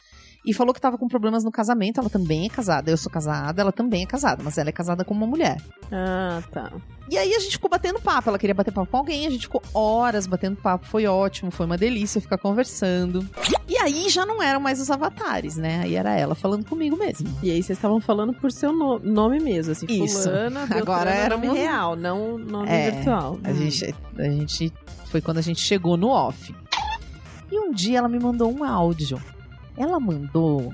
E 0.47 0.53
falou 0.53 0.75
que 0.75 0.81
tava 0.81 0.99
com 0.99 1.09
problemas 1.09 1.43
no 1.43 1.51
casamento. 1.51 2.01
Ela 2.01 2.11
também 2.11 2.45
é 2.45 2.49
casada. 2.49 2.91
Eu 2.91 2.97
sou 2.97 3.11
casada, 3.11 3.63
ela 3.63 3.73
também 3.73 4.03
é 4.03 4.07
casada, 4.07 4.43
mas 4.45 4.59
ela 4.59 4.69
é 4.69 4.73
casada 4.73 5.03
com 5.05 5.15
uma 5.15 5.27
mulher. 5.27 5.61
Ah, 5.91 6.43
tá. 6.51 6.71
E 7.11 7.17
aí 7.17 7.35
a 7.35 7.39
gente 7.39 7.53
ficou 7.53 7.71
batendo 7.71 8.01
papo. 8.01 8.29
Ela 8.29 8.39
queria 8.39 8.55
bater 8.55 8.73
papo 8.73 8.91
com 8.91 8.97
alguém, 8.99 9.27
a 9.27 9.31
gente 9.31 9.43
ficou 9.47 9.63
horas 9.73 10.27
batendo 10.27 10.57
papo. 10.57 10.87
Foi 10.87 11.07
ótimo, 11.07 11.51
foi 11.51 11.65
uma 11.67 11.79
delícia 11.79 12.21
ficar 12.21 12.37
conversando. 12.39 13.27
E 13.67 13.77
aí 13.79 14.09
já 14.11 14.27
não 14.27 14.43
eram 14.43 14.61
mais 14.61 14.81
os 14.81 14.91
avatares, 14.91 15.57
né? 15.57 15.81
Aí 15.83 15.95
era 15.95 16.15
ela 16.15 16.35
falando 16.35 16.65
comigo 16.67 16.97
mesmo. 16.97 17.27
E 17.43 17.51
aí 17.51 17.63
vocês 17.63 17.79
estavam 17.79 18.01
falando 18.01 18.35
por 18.35 18.53
seu 18.53 18.73
no- 18.73 18.99
nome 18.99 19.41
mesmo, 19.41 19.73
assim, 19.73 19.87
Isso. 19.89 20.23
fulana, 20.25 20.67
Agora 20.77 21.11
era 21.11 21.37
nome 21.39 21.49
real, 21.59 21.97
não 21.97 22.37
nome 22.39 22.69
É, 22.69 22.91
virtual. 22.91 23.39
A 23.45 23.53
gente, 23.53 23.95
a 24.19 24.23
gente. 24.25 24.73
Foi 25.07 25.21
quando 25.21 25.39
a 25.39 25.43
gente 25.43 25.61
chegou 25.61 25.97
no 25.97 26.09
off. 26.09 26.55
E 27.51 27.59
um 27.59 27.73
dia 27.73 27.99
ela 27.99 28.09
me 28.09 28.19
mandou 28.19 28.53
um 28.53 28.65
áudio. 28.65 29.21
Ela 29.77 29.99
mandou 29.99 30.73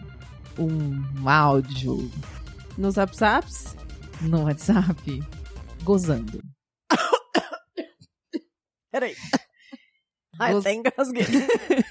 um 0.59 1.29
áudio 1.29 2.11
Nos 2.77 2.97
WhatsApps? 2.97 3.75
no 4.21 4.45
WhatsApp 4.45 5.23
gozando. 5.83 6.43
Peraí. 8.93 9.15
Ai, 10.39 10.53
Goz- 10.55 10.67
até 10.67 10.75
engasguei. 10.75 11.27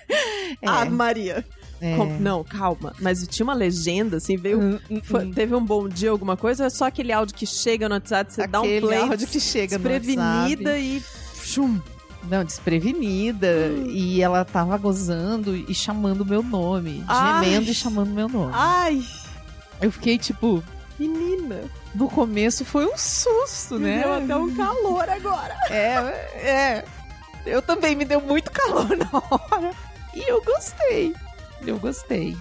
É, 0.62 0.68
Ah, 0.68 0.84
Maria. 0.86 1.46
é. 1.80 1.96
Não, 2.20 2.44
calma. 2.44 2.94
Mas 3.00 3.26
tinha 3.28 3.46
uma 3.46 3.54
legenda, 3.54 4.18
assim, 4.18 4.36
veio... 4.36 4.60
Hum, 4.60 4.80
hum, 4.90 5.02
foi- 5.04 5.26
hum. 5.26 5.32
teve 5.32 5.56
um 5.56 5.64
bom 5.64 5.88
dia, 5.88 6.10
alguma 6.12 6.36
coisa, 6.36 6.64
ou 6.64 6.68
é 6.68 6.70
só 6.70 6.86
aquele 6.88 7.14
áudio 7.14 7.34
que 7.36 7.46
chega 7.46 7.88
no 7.88 7.96
WhatsApp, 7.96 8.34
você 8.34 8.48
dá 8.48 8.60
um 8.60 8.64
Aquele 8.66 8.82
play 8.88 9.00
áudio 9.00 9.28
que 9.28 9.40
chega 9.40 9.78
no 9.78 9.90
WhatsApp. 9.90 10.80
e... 10.80 11.02
Chum. 11.42 11.80
Não, 12.24 12.44
desprevenida. 12.44 13.48
E 13.88 14.22
ela 14.22 14.44
tava 14.46 14.78
gozando 14.78 15.56
e 15.56 15.74
chamando 15.74 16.26
meu 16.26 16.44
nome. 16.44 17.04
Ai. 17.08 17.46
Gemendo 17.46 17.72
e 17.72 17.74
chamando 17.74 18.12
meu 18.12 18.28
nome. 18.30 18.52
Ai, 18.56 19.04
Eu 19.82 19.92
fiquei, 19.92 20.18
tipo, 20.18 20.64
menina. 21.00 21.64
no 21.96 22.10
começo 22.10 22.66
foi 22.66 22.86
um 22.86 22.98
susto, 22.98 23.76
Me 23.76 23.86
né? 23.86 24.02
deu 24.04 24.14
até 24.14 24.36
um 24.36 24.54
calor 24.56 25.10
agora. 25.10 25.56
É, 25.70 25.94
é. 26.46 26.86
Eu 27.46 27.62
também 27.62 27.96
me 27.96 28.04
deu 28.06 28.20
muito 28.22 28.52
calor 28.52 28.90
na 28.98 29.10
hora. 29.14 29.72
E 30.14 30.22
eu 30.30 30.44
gostei. 30.44 31.16
Eu 31.66 31.80
gostei. 31.80 32.36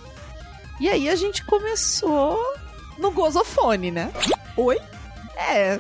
E 0.81 0.89
aí 0.89 1.09
a 1.09 1.15
gente 1.17 1.45
começou 1.45 2.39
no 2.99 3.11
gozofone, 3.13 3.91
né? 3.91 4.11
Oi? 4.57 4.79
É. 5.37 5.79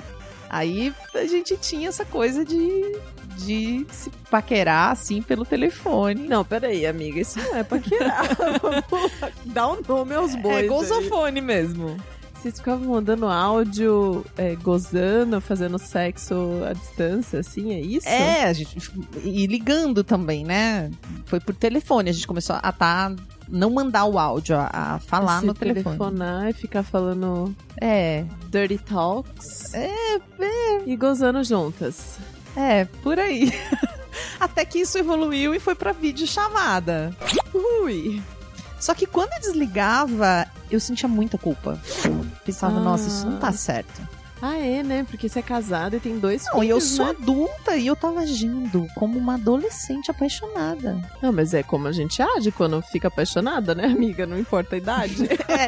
Aí 0.48 0.94
a 1.14 1.26
gente 1.26 1.56
tinha 1.56 1.88
essa 1.88 2.04
coisa 2.04 2.44
de, 2.44 2.96
de 3.38 3.86
se 3.90 4.10
paquerar 4.30 4.92
assim 4.92 5.22
pelo 5.22 5.44
telefone. 5.44 6.26
Não, 6.28 6.44
peraí, 6.44 6.86
amiga, 6.86 7.20
isso 7.20 7.38
não 7.38 7.56
é 7.56 7.62
paquerar. 7.62 8.28
Dá 9.46 9.68
um 9.70 9.80
nome 9.86 10.14
aos 10.14 10.34
bois. 10.34 10.56
é 10.56 10.60
aí. 10.60 10.68
gozofone 10.68 11.40
mesmo. 11.40 11.96
Vocês 12.34 12.56
ficavam 12.56 12.90
mandando 12.90 13.26
áudio, 13.26 14.24
é, 14.36 14.54
gozando, 14.54 15.40
fazendo 15.40 15.76
sexo 15.76 16.34
à 16.68 16.72
distância, 16.72 17.40
assim, 17.40 17.74
é 17.74 17.80
isso? 17.80 18.08
É, 18.08 18.44
a 18.44 18.52
gente 18.52 18.78
e 19.24 19.44
ligando 19.48 20.04
também, 20.04 20.44
né? 20.44 20.88
Foi 21.26 21.40
por 21.40 21.52
telefone, 21.52 22.10
a 22.10 22.12
gente 22.12 22.28
começou 22.28 22.54
a 22.62 22.70
tá 22.70 23.12
não 23.48 23.70
mandar 23.70 24.04
o 24.04 24.18
áudio, 24.20 24.56
a, 24.56 24.68
a 24.72 24.98
falar 25.00 25.40
Se 25.40 25.46
no 25.46 25.54
telefone. 25.54 25.96
telefonar 25.96 26.50
e 26.50 26.52
ficar 26.52 26.84
falando 26.84 27.52
É, 27.80 28.24
dirty 28.50 28.78
talks. 28.78 29.74
É, 29.74 30.20
E 30.86 30.96
gozando 30.96 31.42
juntas. 31.42 32.18
É, 32.56 32.84
por 33.02 33.18
aí. 33.18 33.52
Até 34.40 34.64
que 34.64 34.80
isso 34.80 34.98
evoluiu 34.98 35.54
e 35.54 35.60
foi 35.60 35.74
pra 35.74 35.92
videochamada. 35.92 37.14
Ui. 37.82 38.22
Só 38.80 38.94
que 38.94 39.06
quando 39.06 39.32
eu 39.32 39.40
desligava, 39.40 40.46
eu 40.70 40.78
sentia 40.80 41.08
muita 41.08 41.36
culpa. 41.38 41.80
Pensava, 42.44 42.76
Ah. 42.78 42.80
nossa, 42.80 43.08
isso 43.08 43.26
não 43.26 43.38
tá 43.38 43.52
certo. 43.52 44.00
Ah, 44.40 44.56
é, 44.56 44.84
né? 44.84 45.04
Porque 45.10 45.28
você 45.28 45.40
é 45.40 45.42
casada 45.42 45.96
e 45.96 46.00
tem 46.00 46.16
dois 46.20 46.44
Não, 46.52 46.62
e 46.62 46.68
eu 46.68 46.76
filhos, 46.80 46.94
sou 46.94 47.06
né? 47.06 47.10
adulta 47.20 47.74
e 47.76 47.88
eu 47.88 47.96
tava 47.96 48.20
agindo 48.20 48.86
como 48.94 49.18
uma 49.18 49.34
adolescente 49.34 50.12
apaixonada. 50.12 50.96
Não, 51.20 51.32
mas 51.32 51.52
é 51.54 51.64
como 51.64 51.88
a 51.88 51.92
gente 51.92 52.22
age 52.22 52.52
quando 52.52 52.80
fica 52.80 53.08
apaixonada, 53.08 53.74
né, 53.74 53.86
amiga? 53.86 54.26
Não 54.28 54.38
importa 54.38 54.76
a 54.76 54.78
idade. 54.78 55.24
É, 55.48 55.66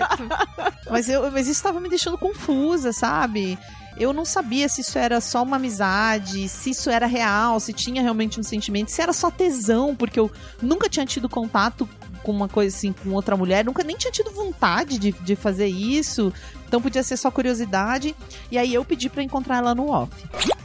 mas, 0.88 1.08
eu, 1.08 1.28
mas 1.32 1.48
isso 1.48 1.60
tava 1.62 1.80
me 1.80 1.88
deixando 1.88 2.16
confusa, 2.16 2.92
sabe? 2.92 3.58
Eu 3.96 4.12
não 4.12 4.24
sabia 4.24 4.68
se 4.68 4.80
isso 4.80 4.98
era 4.98 5.20
só 5.20 5.42
uma 5.42 5.56
amizade, 5.56 6.48
se 6.48 6.70
isso 6.70 6.90
era 6.90 7.06
real, 7.06 7.60
se 7.60 7.72
tinha 7.72 8.02
realmente 8.02 8.40
um 8.40 8.42
sentimento, 8.42 8.90
se 8.90 9.02
era 9.02 9.12
só 9.12 9.30
tesão, 9.30 9.94
porque 9.94 10.18
eu 10.18 10.30
nunca 10.62 10.88
tinha 10.88 11.04
tido 11.04 11.28
contato 11.28 11.88
com 12.22 12.32
uma 12.32 12.48
coisa 12.48 12.74
assim, 12.76 12.92
com 12.92 13.10
outra 13.10 13.36
mulher, 13.36 13.64
nunca 13.64 13.82
nem 13.82 13.96
tinha 13.96 14.12
tido 14.12 14.30
vontade 14.30 14.98
de, 14.98 15.12
de 15.12 15.36
fazer 15.36 15.66
isso. 15.66 16.32
Então 16.66 16.80
podia 16.80 17.02
ser 17.02 17.16
só 17.16 17.30
curiosidade. 17.30 18.14
E 18.50 18.56
aí 18.56 18.72
eu 18.72 18.84
pedi 18.84 19.08
pra 19.08 19.22
encontrar 19.22 19.58
ela 19.58 19.74
no 19.74 19.90
off. 19.90 20.12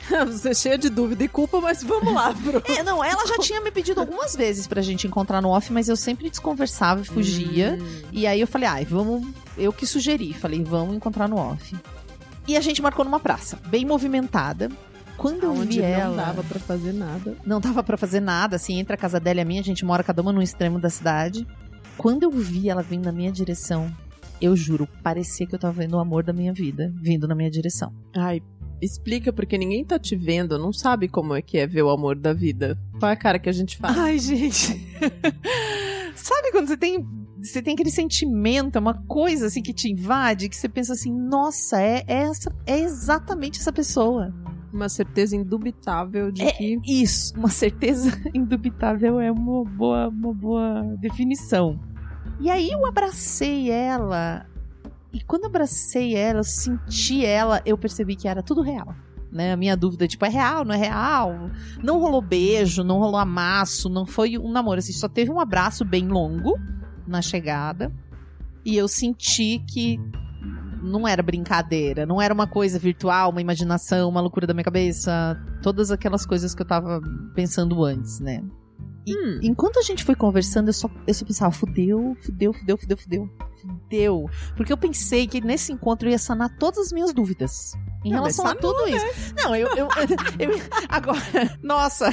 Você 0.28 0.50
é 0.50 0.54
cheia 0.54 0.78
de 0.78 0.90
dúvida 0.90 1.24
e 1.24 1.28
culpa, 1.28 1.60
mas 1.60 1.82
vamos 1.82 2.14
lá, 2.14 2.32
bro. 2.32 2.62
É, 2.66 2.84
não, 2.84 3.04
ela 3.04 3.26
já 3.26 3.40
tinha 3.40 3.60
me 3.60 3.72
pedido 3.72 4.02
algumas 4.02 4.36
vezes 4.36 4.68
pra 4.68 4.82
gente 4.82 5.08
encontrar 5.08 5.42
no 5.42 5.50
off, 5.50 5.74
mas 5.74 5.90
eu 5.90 5.96
sempre 5.96 6.30
desconversava 6.30 7.02
e 7.02 7.06
fugia. 7.06 7.80
Hum. 7.82 8.02
E 8.12 8.28
aí 8.28 8.40
eu 8.40 8.48
falei, 8.48 8.70
ai, 8.70 8.86
vamos. 8.86 9.28
Eu 9.58 9.74
que 9.74 9.88
sugeri. 9.88 10.32
Falei, 10.34 10.64
vamos 10.64 10.96
encontrar 10.96 11.28
no 11.28 11.38
off. 11.38 11.76
E 12.48 12.56
a 12.56 12.62
gente 12.62 12.82
marcou 12.82 13.04
numa 13.04 13.20
praça, 13.20 13.60
bem 13.68 13.86
movimentada. 13.86 14.70
Quando 15.18 15.44
eu 15.44 15.52
Onde 15.54 15.78
vi 15.78 15.82
não 15.82 15.88
ela. 15.88 16.16
dava 16.18 16.44
pra 16.44 16.60
fazer 16.60 16.94
nada. 16.94 17.38
Não 17.46 17.60
dava 17.62 17.82
pra 17.82 17.98
fazer 17.98 18.20
nada, 18.20 18.58
assim, 18.58 18.80
entre 18.80 18.94
a 18.94 18.98
casa 18.98 19.20
dela 19.20 19.40
e 19.40 19.42
a 19.42 19.46
minha, 19.46 19.62
a 19.62 19.64
gente 19.64 19.86
mora 19.86 20.04
cada 20.04 20.22
uma 20.22 20.32
num 20.34 20.42
extremo 20.42 20.78
da 20.78 20.90
cidade. 20.90 21.48
Quando 21.98 22.24
eu 22.24 22.32
vi 22.32 22.70
ela 22.70 22.84
vindo 22.84 23.06
na 23.06 23.12
minha 23.14 23.32
direção, 23.32 23.90
eu 24.42 24.56
juro, 24.56 24.88
parecia 25.02 25.48
que 25.48 25.56
eu 25.56 25.60
tava 25.60 25.74
vendo 25.82 25.94
o 25.96 26.00
amor 26.00 26.24
da 26.24 26.34
minha 26.34 26.52
vida 26.54 26.94
vindo 27.02 27.28
na 27.28 27.34
minha 27.34 27.50
direção. 27.50 27.94
Ai, 28.14 28.42
explica, 28.82 29.32
porque 29.32 29.58
ninguém 29.58 29.86
tá 29.86 29.98
te 29.98 30.18
vendo, 30.18 30.60
não 30.60 30.74
sabe 30.74 31.08
como 31.08 31.34
é 31.34 31.42
que 31.42 31.58
é 31.58 31.66
ver 31.66 31.84
o 31.84 31.90
amor 31.90 32.18
da 32.18 32.34
vida. 32.34 32.78
Qual 33.00 33.10
é 33.10 33.14
a 33.14 33.18
cara 33.18 33.40
que 33.40 33.48
a 33.48 33.54
gente 33.54 33.78
faz? 33.78 33.98
Ai, 33.98 34.20
gente. 34.20 34.86
Sabe 36.26 36.52
quando 36.52 36.68
você 36.68 36.76
tem. 36.76 37.08
Você 37.40 37.62
tem 37.62 37.76
aquele 37.76 37.92
sentimento, 37.92 38.78
é 38.78 38.80
uma 38.80 38.96
coisa 39.06 39.46
assim 39.46 39.62
que 39.62 39.72
te 39.72 39.92
invade, 39.92 40.50
que 40.50 40.56
você 40.56 40.68
pensa 40.68 40.94
assim, 40.94 41.14
nossa, 41.14 41.80
é, 41.80 42.04
é 42.08 42.24
essa, 42.24 42.52
é 42.66 42.80
exatamente 42.80 43.60
essa 43.60 43.72
pessoa. 43.72 44.34
Uma 44.74 44.90
certeza 44.90 45.36
indubitável 45.36 46.32
de 46.32 46.42
É 46.42 46.52
que. 46.52 46.80
isso, 46.84 47.38
uma 47.38 47.50
certeza 47.50 48.10
indubitável 48.34 49.20
é 49.20 49.32
uma 49.32 49.64
boa, 49.64 50.08
uma 50.08 50.34
boa 50.34 50.82
definição. 51.00 51.80
E 52.40 52.50
aí 52.50 52.72
eu 52.72 52.84
abracei 52.88 53.70
ela, 53.70 54.48
e 55.14 55.22
quando 55.22 55.44
eu 55.44 55.50
abracei 55.50 56.16
ela, 56.16 56.40
eu 56.40 56.44
senti 56.44 57.24
ela, 57.24 57.62
eu 57.64 57.78
percebi 57.78 58.16
que 58.16 58.28
era 58.28 58.42
tudo 58.42 58.62
real. 58.62 58.96
Né? 59.32 59.52
A 59.52 59.58
minha 59.58 59.76
dúvida, 59.76 60.08
tipo, 60.08 60.26
é 60.26 60.30
real, 60.30 60.64
não 60.64 60.74
é 60.74 60.78
real? 60.78 61.50
Não 61.84 62.00
rolou 62.00 62.22
beijo, 62.22 62.84
não 62.84 63.00
rolou 63.00 63.20
amasso, 63.20 63.90
não 63.90 64.06
foi 64.06 64.38
um 64.38 64.52
namoro, 64.52 64.80
assim, 64.80 64.94
só 64.94 65.10
teve 65.10 65.30
um 65.30 65.40
abraço 65.40 65.84
bem 65.84 66.08
longo 66.08 66.58
na 67.06 67.22
chegada. 67.22 67.92
E 68.64 68.76
eu 68.78 68.88
senti 68.88 69.60
que 69.68 70.00
não 70.82 71.08
era 71.08 71.22
brincadeira, 71.22 72.06
não 72.06 72.22
era 72.22 72.34
uma 72.34 72.48
coisa 72.48 72.80
virtual, 72.80 73.32
uma 73.32 73.42
imaginação, 73.42 74.08
uma 74.08 74.22
loucura 74.22 74.48
da 74.48 74.54
minha 74.54 74.64
cabeça, 74.64 75.38
todas 75.62 75.92
aquelas 75.92 76.26
coisas 76.26 76.54
que 76.56 76.62
eu 76.62 76.68
tava 76.68 77.02
pensando 77.34 77.84
antes, 77.84 78.20
né? 78.20 78.44
E 79.06 79.16
Hum. 79.16 79.40
enquanto 79.44 79.78
a 79.78 79.84
gente 79.84 80.04
foi 80.04 80.16
conversando, 80.16 80.70
eu 80.70 80.74
só, 80.74 80.90
eu 81.06 81.14
só 81.14 81.26
pensava, 81.26 81.52
fudeu, 81.52 82.16
fudeu, 82.24 82.54
fudeu, 82.54 82.78
fudeu, 82.78 82.98
fudeu, 82.98 83.30
fudeu. 83.62 84.30
Porque 84.56 84.74
eu 84.74 84.78
pensei 84.78 85.28
que 85.28 85.40
nesse 85.42 85.72
encontro 85.72 86.08
eu 86.08 86.12
ia 86.12 86.18
sanar 86.18 86.50
todas 86.58 86.88
as 86.88 86.92
minhas 86.92 87.14
dúvidas. 87.14 87.74
Em 88.06 88.10
Não, 88.12 88.18
relação 88.20 88.46
a 88.46 88.54
tudo 88.54 88.88
isso. 88.88 89.34
Não, 89.36 89.56
eu, 89.56 89.68
eu, 89.76 89.88
eu- 90.40 90.62
Agora, 90.88 91.20
nossa, 91.64 92.08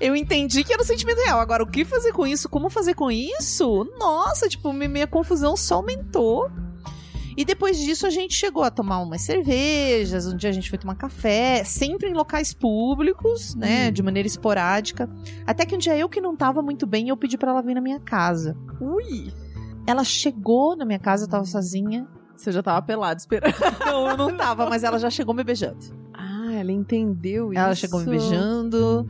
eu 0.00 0.16
entendi 0.16 0.64
que 0.64 0.72
era 0.72 0.82
um 0.82 0.84
sentimento 0.84 1.18
real. 1.18 1.38
Agora, 1.38 1.62
o 1.62 1.66
que 1.66 1.84
fazer 1.84 2.12
com 2.12 2.26
isso? 2.26 2.48
Como 2.48 2.68
fazer 2.68 2.94
com 2.94 3.08
isso? 3.10 3.84
Nossa, 3.98 4.48
tipo, 4.48 4.72
mi- 4.72 4.88
minha 4.88 5.06
confusão 5.06 5.56
só 5.56 5.76
aumentou. 5.76 6.50
E 7.36 7.44
depois 7.44 7.78
disso 7.78 8.06
a 8.06 8.10
gente 8.10 8.34
chegou 8.34 8.64
a 8.64 8.70
tomar 8.70 8.98
umas 9.00 9.20
cervejas, 9.20 10.26
um 10.26 10.34
dia 10.36 10.48
a 10.48 10.52
gente 10.52 10.70
foi 10.70 10.78
tomar 10.78 10.94
café, 10.96 11.62
sempre 11.64 12.08
em 12.08 12.14
locais 12.14 12.52
públicos, 12.54 13.54
né, 13.54 13.88
Hum. 13.88 13.92
de 13.92 14.02
maneira 14.02 14.26
esporádica. 14.26 15.08
Até 15.46 15.66
que 15.66 15.74
um 15.74 15.78
dia 15.78 15.96
eu 15.96 16.08
que 16.08 16.18
não 16.20 16.34
tava 16.34 16.62
muito 16.62 16.86
bem, 16.86 17.10
eu 17.10 17.16
pedi 17.16 17.36
pra 17.38 17.50
ela 17.52 17.60
vir 17.62 17.74
na 17.74 17.80
minha 17.82 18.00
casa. 18.00 18.56
Ui! 18.80 19.32
Ela 19.86 20.02
chegou 20.02 20.74
na 20.74 20.84
minha 20.86 20.98
casa, 20.98 21.24
eu 21.24 21.28
tava 21.28 21.44
sozinha. 21.44 22.08
Você 22.36 22.52
já 22.52 22.62
tava 22.62 22.82
pelado 22.82 23.18
esperando. 23.18 23.54
Não, 23.84 24.08
eu 24.08 24.16
não 24.16 24.36
tava, 24.36 24.68
mas 24.68 24.84
ela 24.84 24.98
já 24.98 25.08
chegou 25.10 25.34
me 25.34 25.42
beijando. 25.42 25.78
Ah, 26.12 26.52
ela 26.52 26.70
entendeu 26.70 27.52
isso. 27.52 27.60
Ela 27.60 27.74
chegou 27.74 28.00
me 28.00 28.06
beijando. 28.06 29.08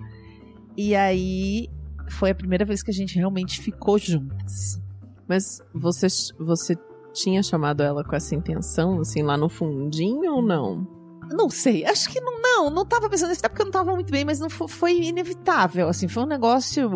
E 0.77 0.95
aí 0.95 1.69
foi 2.11 2.31
a 2.31 2.35
primeira 2.35 2.65
vez 2.65 2.83
que 2.83 2.91
a 2.91 2.95
gente 2.95 3.17
realmente 3.17 3.61
ficou 3.61 3.99
juntas. 3.99 4.81
Mas 5.29 5.61
você, 5.75 6.07
você 6.39 6.77
tinha 7.13 7.43
chamado 7.43 7.83
ela 7.83 8.05
com 8.05 8.15
essa 8.15 8.35
intenção, 8.35 9.01
assim, 9.01 9.23
lá 9.23 9.37
no 9.37 9.49
fundinho 9.49 10.35
ou 10.35 10.43
não? 10.43 10.87
Não 11.31 11.51
sei, 11.51 11.85
acho 11.85 12.09
que 12.11 12.21
não, 12.21 12.41
não, 12.41 12.71
não 12.71 12.87
tava 12.87 13.09
pensando 13.09 13.31
nisso, 13.31 13.41
até 13.41 13.49
porque 13.49 13.63
eu 13.63 13.67
não 13.67 13.73
tava 13.73 13.93
muito 13.93 14.13
bem, 14.13 14.25
mas 14.25 14.39
não 14.39 14.49
foi, 14.49 14.69
foi 14.69 15.03
inevitável, 15.03 15.89
assim, 15.89 16.07
foi 16.07 16.23
um 16.23 16.27
negócio. 16.27 16.89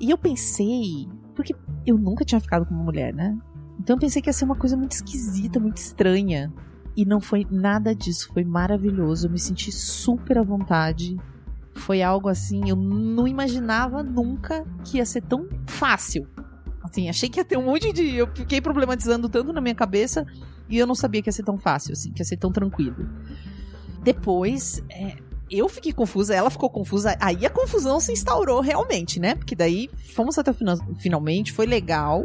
E 0.00 0.10
eu 0.10 0.18
pensei 0.18 1.08
Porque 1.34 1.54
eu 1.86 1.98
nunca 1.98 2.24
tinha 2.24 2.40
ficado 2.40 2.64
com 2.64 2.74
uma 2.74 2.84
mulher, 2.84 3.12
né? 3.12 3.36
Então 3.84 3.96
eu 3.96 4.00
pensei 4.00 4.22
que 4.22 4.30
ia 4.30 4.32
ser 4.32 4.46
uma 4.46 4.56
coisa 4.56 4.78
muito 4.78 4.92
esquisita, 4.92 5.60
muito 5.60 5.76
estranha. 5.76 6.50
E 6.96 7.04
não 7.04 7.20
foi 7.20 7.46
nada 7.50 7.94
disso, 7.94 8.30
foi 8.32 8.42
maravilhoso. 8.42 9.26
Eu 9.26 9.30
me 9.30 9.38
senti 9.38 9.70
super 9.70 10.38
à 10.38 10.42
vontade. 10.42 11.18
Foi 11.74 12.02
algo 12.02 12.30
assim, 12.30 12.70
eu 12.70 12.76
não 12.76 13.28
imaginava 13.28 14.02
nunca 14.02 14.64
que 14.84 14.96
ia 14.96 15.04
ser 15.04 15.20
tão 15.20 15.46
fácil. 15.66 16.26
Assim, 16.82 17.10
achei 17.10 17.28
que 17.28 17.38
ia 17.38 17.44
ter 17.44 17.58
um 17.58 17.64
monte 17.64 17.92
de. 17.92 18.14
Eu 18.14 18.26
fiquei 18.34 18.58
problematizando 18.58 19.28
tanto 19.28 19.52
na 19.52 19.60
minha 19.60 19.74
cabeça 19.74 20.24
e 20.66 20.78
eu 20.78 20.86
não 20.86 20.94
sabia 20.94 21.20
que 21.20 21.28
ia 21.28 21.32
ser 21.32 21.42
tão 21.42 21.58
fácil, 21.58 21.92
assim, 21.92 22.10
que 22.10 22.22
ia 22.22 22.24
ser 22.24 22.38
tão 22.38 22.50
tranquilo. 22.50 23.06
Depois, 24.02 24.82
é, 24.88 25.16
eu 25.50 25.68
fiquei 25.68 25.92
confusa, 25.92 26.34
ela 26.34 26.48
ficou 26.48 26.70
confusa. 26.70 27.18
Aí 27.20 27.44
a 27.44 27.50
confusão 27.50 28.00
se 28.00 28.12
instaurou 28.12 28.60
realmente, 28.62 29.20
né? 29.20 29.34
Porque 29.34 29.54
daí 29.54 29.90
fomos 30.14 30.38
até 30.38 30.50
o 30.52 30.54
final, 30.54 30.78
finalmente, 30.98 31.52
foi 31.52 31.66
legal. 31.66 32.24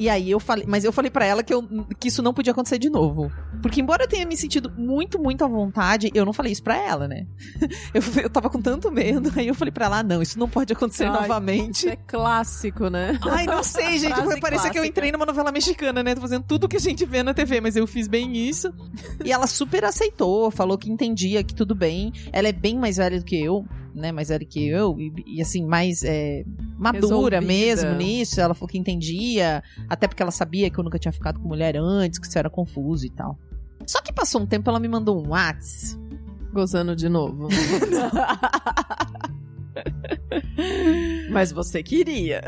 E 0.00 0.08
aí 0.08 0.30
eu 0.30 0.40
falei, 0.40 0.64
mas 0.66 0.82
eu 0.82 0.92
falei 0.92 1.10
para 1.10 1.26
ela 1.26 1.42
que, 1.42 1.52
eu, 1.52 1.62
que 1.98 2.08
isso 2.08 2.22
não 2.22 2.32
podia 2.32 2.52
acontecer 2.52 2.78
de 2.78 2.88
novo. 2.88 3.30
Porque 3.60 3.82
embora 3.82 4.04
eu 4.04 4.08
tenha 4.08 4.24
me 4.24 4.34
sentido 4.34 4.72
muito, 4.74 5.18
muito 5.18 5.44
à 5.44 5.46
vontade, 5.46 6.10
eu 6.14 6.24
não 6.24 6.32
falei 6.32 6.52
isso 6.52 6.62
pra 6.62 6.74
ela, 6.74 7.06
né? 7.06 7.26
Eu, 7.92 8.22
eu 8.22 8.30
tava 8.30 8.48
com 8.48 8.62
tanto 8.62 8.90
medo, 8.90 9.32
aí 9.36 9.48
eu 9.48 9.54
falei 9.54 9.72
pra 9.72 9.86
ela, 9.86 9.98
ah, 9.98 10.02
não, 10.02 10.22
isso 10.22 10.38
não 10.38 10.48
pode 10.48 10.72
acontecer 10.72 11.04
Ai, 11.04 11.20
novamente. 11.20 11.80
Isso 11.80 11.88
é 11.88 11.96
clássico, 11.96 12.88
né? 12.88 13.18
Ai, 13.22 13.46
não 13.46 13.64
sei, 13.64 13.98
gente. 14.00 14.22
Foi, 14.22 14.38
parecia 14.40 14.70
que 14.70 14.78
eu 14.78 14.84
entrei 14.84 15.10
numa 15.10 15.26
novela 15.26 15.50
mexicana, 15.50 16.02
né? 16.02 16.14
Tô 16.14 16.20
fazendo 16.20 16.44
tudo 16.44 16.68
que 16.68 16.76
a 16.76 16.80
gente 16.80 17.04
vê 17.04 17.22
na 17.22 17.34
TV, 17.34 17.60
mas 17.60 17.76
eu 17.76 17.86
fiz 17.86 18.06
bem 18.06 18.36
isso. 18.36 18.72
E 19.24 19.32
ela 19.32 19.46
super 19.46 19.84
aceitou, 19.84 20.50
falou 20.50 20.78
que 20.78 20.90
entendia, 20.90 21.42
que 21.42 21.54
tudo 21.54 21.74
bem. 21.74 22.12
Ela 22.32 22.48
é 22.48 22.52
bem 22.52 22.78
mais 22.78 22.96
velha 22.96 23.18
do 23.18 23.24
que 23.24 23.42
eu, 23.42 23.66
né? 23.94 24.12
Mais 24.12 24.28
velha 24.28 24.44
que 24.44 24.66
eu, 24.68 24.98
e, 24.98 25.12
e, 25.26 25.42
assim, 25.42 25.64
mais 25.64 26.02
é, 26.02 26.44
madura 26.78 27.40
Resolvida. 27.40 27.40
mesmo 27.40 27.94
nisso. 27.94 28.40
Ela 28.40 28.54
falou 28.54 28.68
que 28.68 28.78
entendia, 28.78 29.62
até 29.88 30.06
porque 30.06 30.22
ela 30.22 30.30
sabia 30.30 30.70
que 30.70 30.78
eu 30.78 30.84
nunca 30.84 30.98
tinha 30.98 31.12
ficado 31.12 31.38
com 31.40 31.48
mulher 31.48 31.76
antes, 31.76 32.18
que 32.18 32.26
isso 32.26 32.38
era 32.38 32.50
confuso 32.50 33.06
e 33.06 33.10
tal. 33.10 33.38
Só 33.86 34.00
que 34.00 34.12
passou 34.12 34.40
um 34.42 34.46
tempo, 34.46 34.68
ela 34.70 34.80
me 34.80 34.88
mandou 34.88 35.20
um 35.20 35.30
Whats. 35.30 35.98
Gozando 36.52 36.96
de 36.96 37.08
novo. 37.08 37.48
Mas 41.30 41.52
você 41.52 41.82
queria. 41.82 42.42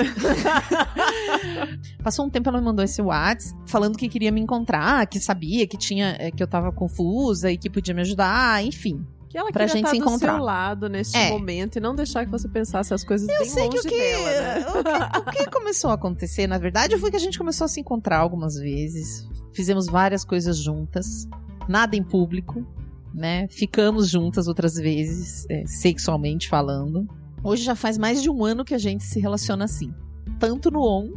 Passou 2.03 2.27
um 2.27 2.31
tempo, 2.31 2.49
ela 2.49 2.59
me 2.59 2.65
mandou 2.65 2.85
esse 2.85 3.01
Whats 3.01 3.55
falando 3.67 3.97
que 3.97 4.09
queria 4.09 4.33
me 4.33 4.41
encontrar, 4.41 5.07
que 5.07 5.21
sabia 5.21 5.67
que 5.67 5.77
tinha, 5.77 6.17
é, 6.19 6.31
que 6.31 6.43
eu 6.43 6.47
tava 6.47 6.73
confusa 6.73 7.51
e 7.51 7.57
que 7.57 7.71
podia 7.71 7.95
me 7.95 8.01
ajudar, 8.03 8.65
enfim. 8.65 9.05
Que 9.33 9.39
ela 9.39 9.51
Pra 9.51 9.67
gente 9.67 9.79
estar 9.79 9.91
se 9.91 9.99
do 9.99 10.03
encontrar. 10.05 10.35
seu 10.35 10.45
lado 10.45 10.89
neste 10.91 11.17
É. 11.17 11.31
momento 11.31 11.77
e 11.77 11.81
não 11.81 11.95
deixar 11.95 12.25
que 12.27 12.31
você 12.31 12.47
pensasse 12.49 12.93
as 12.93 13.03
coisas 13.03 13.27
Eu 13.29 13.39
bem 13.41 13.49
sei 13.49 13.65
longe 13.65 13.79
que 13.81 13.87
o 13.89 13.91
que, 13.91 13.99
dela, 13.99 14.43
né? 14.43 14.67
o 14.69 15.25
que 15.25 15.43
o 15.43 15.45
que 15.45 15.51
começou 15.51 15.91
a 15.91 15.95
acontecer, 15.95 16.47
na 16.47 16.59
verdade, 16.59 16.99
foi 16.99 17.11
que 17.11 17.17
a 17.17 17.21
gente 17.21 17.39
começou 17.39 17.65
a 17.65 17.69
se 17.69 17.81
encontrar 17.81 18.19
algumas 18.19 18.57
vezes. 18.57 19.27
Fizemos 19.55 19.87
várias 19.87 20.23
coisas 20.25 20.59
juntas. 20.59 21.27
Nada 21.67 21.97
em 21.97 22.03
público, 22.03 22.67
né? 23.15 23.49
Ficamos 23.49 24.09
juntas 24.11 24.47
outras 24.49 24.75
vezes, 24.75 25.47
é, 25.49 25.65
sexualmente 25.67 26.49
falando. 26.49 27.09
Hoje 27.43 27.62
já 27.65 27.75
faz 27.75 27.97
mais 27.97 28.23
de 28.23 28.29
um 28.29 28.45
ano 28.45 28.65
que 28.65 28.75
a 28.75 28.79
gente 28.79 29.03
se 29.03 29.19
relaciona 29.19 29.65
assim. 29.65 29.93
Tanto 30.39 30.71
no 30.71 30.81
on 30.83 31.11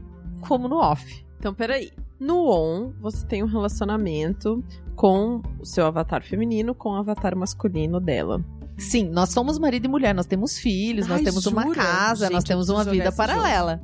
como 0.47 0.67
no 0.69 0.77
off. 0.77 1.25
Então, 1.37 1.53
peraí. 1.53 1.91
No 2.17 2.49
on, 2.49 2.93
você 3.01 3.25
tem 3.25 3.43
um 3.43 3.47
relacionamento 3.47 4.63
com 4.95 5.41
o 5.59 5.65
seu 5.65 5.85
avatar 5.85 6.23
feminino 6.23 6.73
com 6.73 6.89
o 6.89 6.95
avatar 6.95 7.35
masculino 7.35 7.99
dela. 7.99 8.43
Sim, 8.77 9.05
nós 9.09 9.29
somos 9.29 9.57
marido 9.57 9.85
e 9.85 9.87
mulher, 9.87 10.13
nós 10.13 10.25
temos 10.25 10.57
filhos, 10.57 11.07
nós 11.07 11.19
Ai, 11.19 11.23
temos 11.23 11.45
uma 11.45 11.63
jura? 11.63 11.75
casa, 11.75 12.25
Gente, 12.25 12.33
nós 12.33 12.43
temos 12.43 12.69
uma 12.69 12.83
vida 12.83 13.11
paralela. 13.11 13.81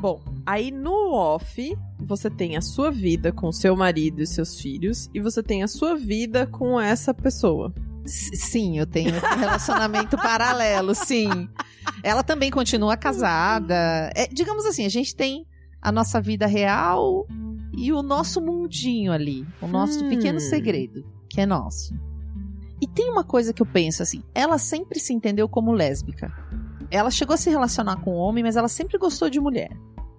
Bom, 0.00 0.20
aí 0.44 0.70
no 0.70 1.12
off, 1.12 1.76
você 2.00 2.28
tem 2.28 2.56
a 2.56 2.60
sua 2.60 2.90
vida 2.90 3.30
com 3.30 3.52
seu 3.52 3.76
marido 3.76 4.20
e 4.20 4.26
seus 4.26 4.60
filhos, 4.60 5.08
e 5.14 5.20
você 5.20 5.42
tem 5.42 5.62
a 5.62 5.68
sua 5.68 5.94
vida 5.94 6.46
com 6.46 6.80
essa 6.80 7.14
pessoa. 7.14 7.72
Sim, 8.04 8.78
eu 8.78 8.86
tenho 8.86 9.16
esse 9.16 9.34
relacionamento 9.36 10.16
paralelo, 10.18 10.94
sim. 10.94 11.48
Ela 12.02 12.22
também 12.22 12.50
continua 12.50 12.96
casada. 12.96 14.10
É, 14.14 14.26
digamos 14.26 14.66
assim, 14.66 14.84
a 14.84 14.90
gente 14.90 15.14
tem 15.14 15.46
a 15.80 15.92
nossa 15.92 16.20
vida 16.20 16.46
real 16.46 17.26
e 17.78 17.92
o 17.92 18.02
nosso 18.02 18.40
mundinho 18.40 19.12
ali. 19.12 19.46
O 19.60 19.66
nosso 19.66 20.04
Hum. 20.04 20.08
pequeno 20.08 20.40
segredo, 20.40 21.04
que 21.28 21.40
é 21.40 21.46
nosso. 21.46 21.94
E 22.80 22.86
tem 22.86 23.10
uma 23.10 23.24
coisa 23.24 23.52
que 23.52 23.62
eu 23.62 23.66
penso 23.66 24.02
assim: 24.02 24.22
ela 24.34 24.58
sempre 24.58 24.98
se 25.00 25.12
entendeu 25.12 25.48
como 25.48 25.72
lésbica. 25.72 26.32
Ela 26.90 27.10
chegou 27.10 27.34
a 27.34 27.38
se 27.38 27.48
relacionar 27.50 27.96
com 27.96 28.12
homem, 28.14 28.44
mas 28.44 28.56
ela 28.56 28.68
sempre 28.68 28.98
gostou 28.98 29.30
de 29.30 29.40
mulher. 29.40 29.70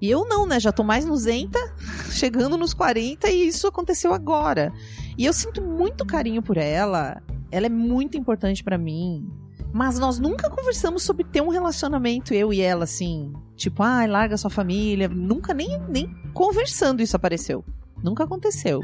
E 0.01 0.09
eu 0.09 0.25
não, 0.27 0.45
né? 0.45 0.59
Já 0.59 0.71
tô 0.71 0.83
mais 0.83 1.05
nos 1.05 1.25
80, 1.25 1.57
chegando 2.11 2.57
nos 2.57 2.73
40 2.73 3.29
e 3.29 3.47
isso 3.47 3.67
aconteceu 3.67 4.13
agora. 4.13 4.73
E 5.17 5.25
eu 5.25 5.31
sinto 5.33 5.61
muito 5.61 6.05
carinho 6.05 6.41
por 6.41 6.57
ela. 6.57 7.21
Ela 7.51 7.67
é 7.67 7.69
muito 7.69 8.17
importante 8.17 8.63
pra 8.63 8.77
mim. 8.77 9.25
Mas 9.71 9.99
nós 9.99 10.19
nunca 10.19 10.49
conversamos 10.49 11.03
sobre 11.03 11.23
ter 11.23 11.41
um 11.41 11.49
relacionamento, 11.49 12.33
eu 12.33 12.51
e 12.53 12.61
ela, 12.61 12.83
assim. 12.85 13.31
Tipo, 13.55 13.83
ai, 13.83 14.07
larga 14.07 14.37
sua 14.37 14.49
família. 14.49 15.07
Nunca 15.07 15.53
nem, 15.53 15.79
nem 15.87 16.13
conversando 16.33 17.01
isso 17.01 17.15
apareceu. 17.15 17.63
Nunca 18.03 18.23
aconteceu. 18.23 18.81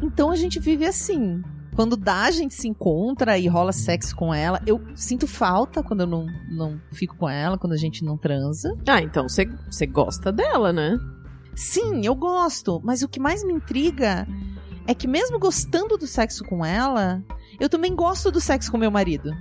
Então 0.00 0.30
a 0.30 0.36
gente 0.36 0.60
vive 0.60 0.84
assim. 0.84 1.42
Quando 1.74 1.96
dá, 1.96 2.22
a 2.22 2.30
gente 2.30 2.54
se 2.54 2.68
encontra 2.68 3.36
e 3.36 3.48
rola 3.48 3.72
sexo 3.72 4.14
com 4.14 4.32
ela. 4.32 4.62
Eu 4.64 4.80
sinto 4.94 5.26
falta 5.26 5.82
quando 5.82 6.02
eu 6.02 6.06
não, 6.06 6.26
não 6.48 6.80
fico 6.92 7.16
com 7.16 7.28
ela, 7.28 7.58
quando 7.58 7.72
a 7.72 7.76
gente 7.76 8.04
não 8.04 8.16
transa. 8.16 8.72
Ah, 8.86 9.02
então 9.02 9.28
você 9.28 9.46
você 9.68 9.84
gosta 9.84 10.30
dela, 10.30 10.72
né? 10.72 10.96
Sim, 11.54 12.04
eu 12.04 12.14
gosto, 12.14 12.80
mas 12.84 13.02
o 13.02 13.08
que 13.08 13.18
mais 13.18 13.44
me 13.44 13.52
intriga 13.52 14.26
é 14.86 14.94
que 14.94 15.08
mesmo 15.08 15.38
gostando 15.38 15.96
do 15.96 16.06
sexo 16.06 16.44
com 16.44 16.64
ela, 16.64 17.22
eu 17.58 17.68
também 17.68 17.94
gosto 17.94 18.30
do 18.30 18.40
sexo 18.40 18.70
com 18.70 18.78
meu 18.78 18.90
marido. 18.90 19.32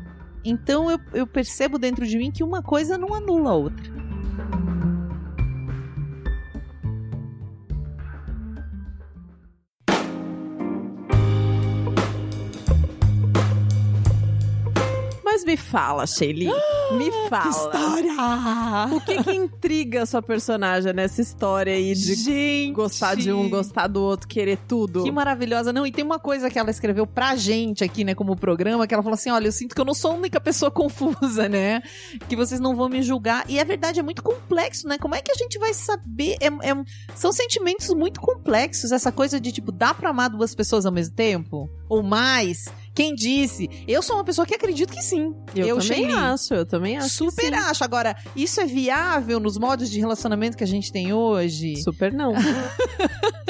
Então 0.44 0.90
eu, 0.90 1.00
eu 1.14 1.28
percebo 1.28 1.78
dentro 1.78 2.06
de 2.06 2.18
mim 2.18 2.32
que 2.32 2.44
uma 2.44 2.62
coisa 2.62 2.98
não 2.98 3.14
anula 3.14 3.52
a 3.52 3.56
outra. 3.56 3.92
Me 15.54 15.58
fala, 15.58 16.08
Shelly. 16.08 16.48
Me 16.98 17.12
fala. 17.30 17.50
História! 17.50 18.96
O 18.96 19.02
que 19.02 19.24
que 19.24 19.32
intriga 19.32 20.04
a 20.04 20.06
sua 20.06 20.22
personagem 20.22 20.94
nessa 20.94 21.22
história 21.22 21.74
aí 21.74 21.94
de 21.96 22.14
Gente! 22.16 22.72
gostar 22.74 23.16
de 23.16 23.32
um, 23.32 23.50
gostar 23.50 23.88
do 23.88 24.02
outro, 24.02 24.28
querer 24.28 24.58
tudo? 24.68 25.04
Que 25.04 25.12
maravilhosa. 25.12 25.72
Não, 25.74 25.88
e 25.88 25.92
tem 25.92 26.04
uma 26.06 26.20
coisa 26.20 26.50
que 26.52 26.60
ela 26.60 26.70
escreveu 26.70 27.08
pra 27.08 27.36
gente 27.36 27.84
aqui, 27.84 28.04
né, 28.04 28.14
como 28.14 28.36
programa, 28.36 28.86
que 28.86 28.94
ela 28.94 29.02
falou 29.02 29.16
assim: 29.16 29.32
olha, 29.32 29.48
eu 29.48 29.52
sinto 29.52 29.74
que 29.74 29.82
eu 29.82 29.86
não 29.86 29.94
sou 29.94 30.12
a 30.12 30.16
única 30.16 30.40
pessoa 30.40 30.70
confusa, 30.72 31.48
né? 31.50 31.82
Que 32.28 32.36
vocês 32.36 32.60
não 32.60 32.76
vão 32.76 32.90
me 32.90 33.02
julgar. 33.02 33.46
E 33.50 33.58
é 33.58 33.64
verdade, 33.66 34.00
é 34.00 34.04
muito 34.04 34.22
complexo, 34.22 34.88
né? 34.88 34.98
Como 35.00 35.16
é 35.16 35.22
que 35.22 35.32
a 35.32 35.36
gente 35.36 35.58
vai 35.58 35.74
saber? 35.74 36.36
É- 36.42 36.48
é- 36.70 36.84
são 37.16 37.32
sentimentos 37.32 37.90
muito 37.94 38.20
complexos, 38.20 38.92
essa 38.92 39.12
coisa 39.12 39.40
de, 39.40 39.52
tipo, 39.52 39.72
dá 39.72 39.94
pra 39.94 40.10
amar 40.10 40.30
duas 40.30 40.54
pessoas 40.54 40.86
ao 40.86 40.92
mesmo 40.92 41.16
tempo? 41.16 41.70
Ou 41.90 42.04
mais? 42.04 42.66
Quem 42.94 43.16
disse? 43.16 43.70
Eu 43.88 44.02
sou 44.02 44.18
uma 44.18 44.24
pessoa 44.24 44.46
que 44.46 44.54
acredito 44.54 44.94
que 44.94 45.02
sim. 45.02 45.36
Eu, 45.56 45.78
também 45.78 45.82
Shelly, 45.82 46.12
acho, 46.14 46.54
eu 46.54 46.66
também 46.66 46.98
acho. 46.98 47.10
Super 47.10 47.48
sim. 47.48 47.54
acho. 47.54 47.84
Agora, 47.84 48.16
isso 48.36 48.62
é 48.62 48.66
viável 48.66 49.40
nos 49.40 49.58
modos 49.58 49.90
de 49.90 50.00
relacionamento 50.00 50.56
que 50.56 50.64
a 50.64 50.68
gente 50.68 50.92
tem 50.92 51.12
hoje? 51.12 51.82
Super 51.82 52.14
não. 52.14 52.34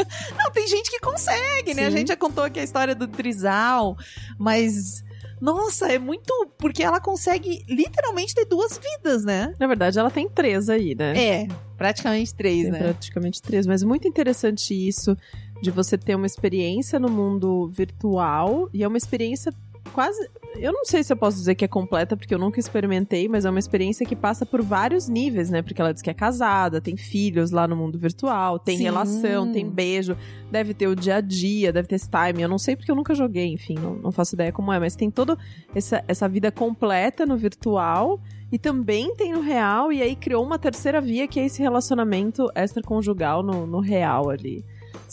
Não, 0.38 0.51
tem 0.51 0.67
gente 0.67 0.89
que 0.89 0.99
consegue, 0.99 1.73
né? 1.73 1.88
A 1.88 1.91
Sim. 1.91 1.97
gente 1.97 2.08
já 2.10 2.15
contou 2.15 2.43
aqui 2.43 2.60
a 2.60 2.63
história 2.63 2.95
do 2.95 3.08
Trisal, 3.08 3.97
mas. 4.38 5.03
Nossa, 5.41 5.91
é 5.91 5.99
muito. 5.99 6.32
Porque 6.58 6.82
ela 6.82 7.01
consegue 7.01 7.65
literalmente 7.67 8.34
ter 8.34 8.45
duas 8.45 8.77
vidas, 8.77 9.25
né? 9.25 9.53
Na 9.60 9.67
verdade, 9.67 9.99
ela 9.99 10.10
tem 10.10 10.29
três 10.29 10.69
aí, 10.69 10.95
né? 10.95 11.21
É, 11.21 11.47
praticamente 11.77 12.34
três, 12.34 12.63
Tem 12.63 12.71
né? 12.71 12.79
praticamente 12.79 13.41
três. 13.41 13.67
Mas 13.67 13.84
muito 13.84 14.08
interessante 14.08 14.73
isso 14.73 15.17
de 15.63 15.71
você 15.71 15.97
ter 15.97 16.13
uma 16.13 16.26
experiência 16.26 16.99
no 16.99 17.10
mundo 17.10 17.69
virtual 17.69 18.69
e 18.73 18.84
é 18.84 18.88
uma 18.88 18.97
experiência 18.97 19.49
quase. 19.93 20.30
Eu 20.58 20.73
não 20.73 20.84
sei 20.84 21.02
se 21.04 21.13
eu 21.13 21.15
posso 21.15 21.38
dizer 21.38 21.56
que 21.56 21.63
é 21.63 21.67
completa, 21.69 22.17
porque 22.17 22.36
eu 22.36 22.38
nunca 22.38 22.60
experimentei, 22.60 23.30
mas 23.30 23.45
é 23.45 23.49
uma 23.49 23.60
experiência 23.60 24.06
que 24.06 24.15
passa 24.15 24.45
por 24.45 24.62
vários 24.62 25.08
níveis, 25.08 25.49
né? 25.49 25.62
Porque 25.62 25.82
ela 25.82 25.93
diz 25.93 26.02
que 26.02 26.10
é 26.10 26.13
casada, 26.13 26.82
tem 26.82 26.97
filhos 26.97 27.49
lá 27.49 27.65
no 27.65 27.78
mundo 27.78 27.97
virtual, 27.97 28.60
tem 28.60 28.78
Sim. 28.78 28.84
relação, 28.84 29.54
tem 29.54 29.67
beijo, 29.67 30.17
deve 30.52 30.73
ter 30.73 30.88
o 30.88 30.95
dia 30.95 31.15
a 31.15 31.21
dia, 31.21 31.71
deve 31.71 31.88
ter 31.88 31.95
esse 31.95 32.10
time. 32.10 32.43
Eu 32.43 32.49
não 32.49 32.58
sei 32.58 32.76
porque 32.76 32.91
eu 32.91 32.95
nunca 32.95 33.15
joguei, 33.15 33.47
enfim, 33.47 33.76
não, 33.76 33.95
não 33.95 34.12
faço 34.12 34.36
ideia 34.36 34.52
como 34.52 34.71
é, 34.73 34.80
mas 34.80 34.97
tem 34.97 35.10
toda 35.10 35.38
essa, 35.73 36.04
essa 36.10 36.28
vida 36.28 36.52
completa 36.52 37.26
no 37.26 37.38
virtual. 37.38 38.19
E 38.52 38.60
também 38.60 39.15
tem 39.15 39.34
no 39.34 39.41
real, 39.41 39.91
e 39.91 39.99
aí 40.04 40.15
criou 40.15 40.45
uma 40.45 40.60
terceira 40.60 41.02
via, 41.02 41.28
que 41.28 41.39
é 41.39 41.45
esse 41.45 41.60
relacionamento 41.60 42.52
extraconjugal 42.54 43.41
no, 43.41 43.65
no 43.65 43.80
real 43.80 44.30
ali. 44.30 44.63